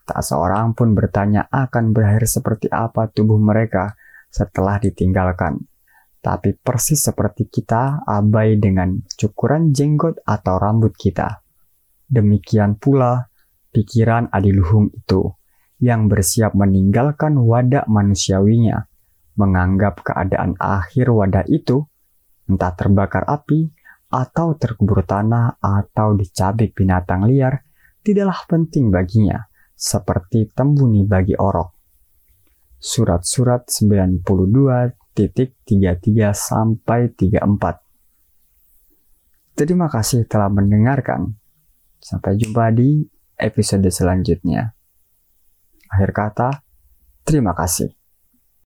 Tak 0.09 0.25
seorang 0.25 0.73
pun 0.73 0.97
bertanya 0.97 1.47
akan 1.53 1.93
berakhir 1.93 2.25
seperti 2.25 2.73
apa 2.73 3.13
tubuh 3.13 3.37
mereka 3.37 3.93
setelah 4.33 4.81
ditinggalkan. 4.81 5.69
Tapi 6.19 6.57
persis 6.59 6.99
seperti 6.99 7.47
kita 7.47 8.03
abai 8.09 8.59
dengan 8.59 8.99
cukuran 9.05 9.71
jenggot 9.71 10.19
atau 10.27 10.57
rambut 10.59 10.97
kita. 10.97 11.45
Demikian 12.09 12.81
pula 12.81 13.29
pikiran 13.71 14.33
adiluhung 14.33 14.91
itu 14.97 15.39
yang 15.79 16.11
bersiap 16.11 16.59
meninggalkan 16.59 17.39
wadah 17.39 17.87
manusiawinya, 17.87 18.91
menganggap 19.39 20.03
keadaan 20.03 20.59
akhir 20.59 21.15
wadah 21.15 21.47
itu 21.47 21.87
entah 22.51 22.75
terbakar 22.75 23.23
api 23.29 23.71
atau 24.09 24.57
terkubur 24.57 25.05
tanah 25.05 25.61
atau 25.61 26.17
dicabik 26.17 26.73
binatang 26.75 27.29
liar 27.29 27.61
tidaklah 28.03 28.41
penting 28.49 28.89
baginya, 28.89 29.45
seperti 29.77 30.49
tembuni 30.51 31.05
bagi 31.05 31.37
orok. 31.37 31.77
Surat-surat 32.79 33.67
92.33 33.69 36.33
sampai 36.33 37.13
34. 37.13 37.89
Terima 39.59 39.91
kasih 39.91 40.23
telah 40.31 40.47
mendengarkan. 40.47 41.35
Sampai 41.99 42.39
jumpa 42.39 42.71
di 42.71 43.03
episode 43.35 43.91
selanjutnya. 43.91 44.78
Akhir 45.89 46.11
kata, 46.15 46.49
terima 47.27 47.57
kasih. 47.57 47.98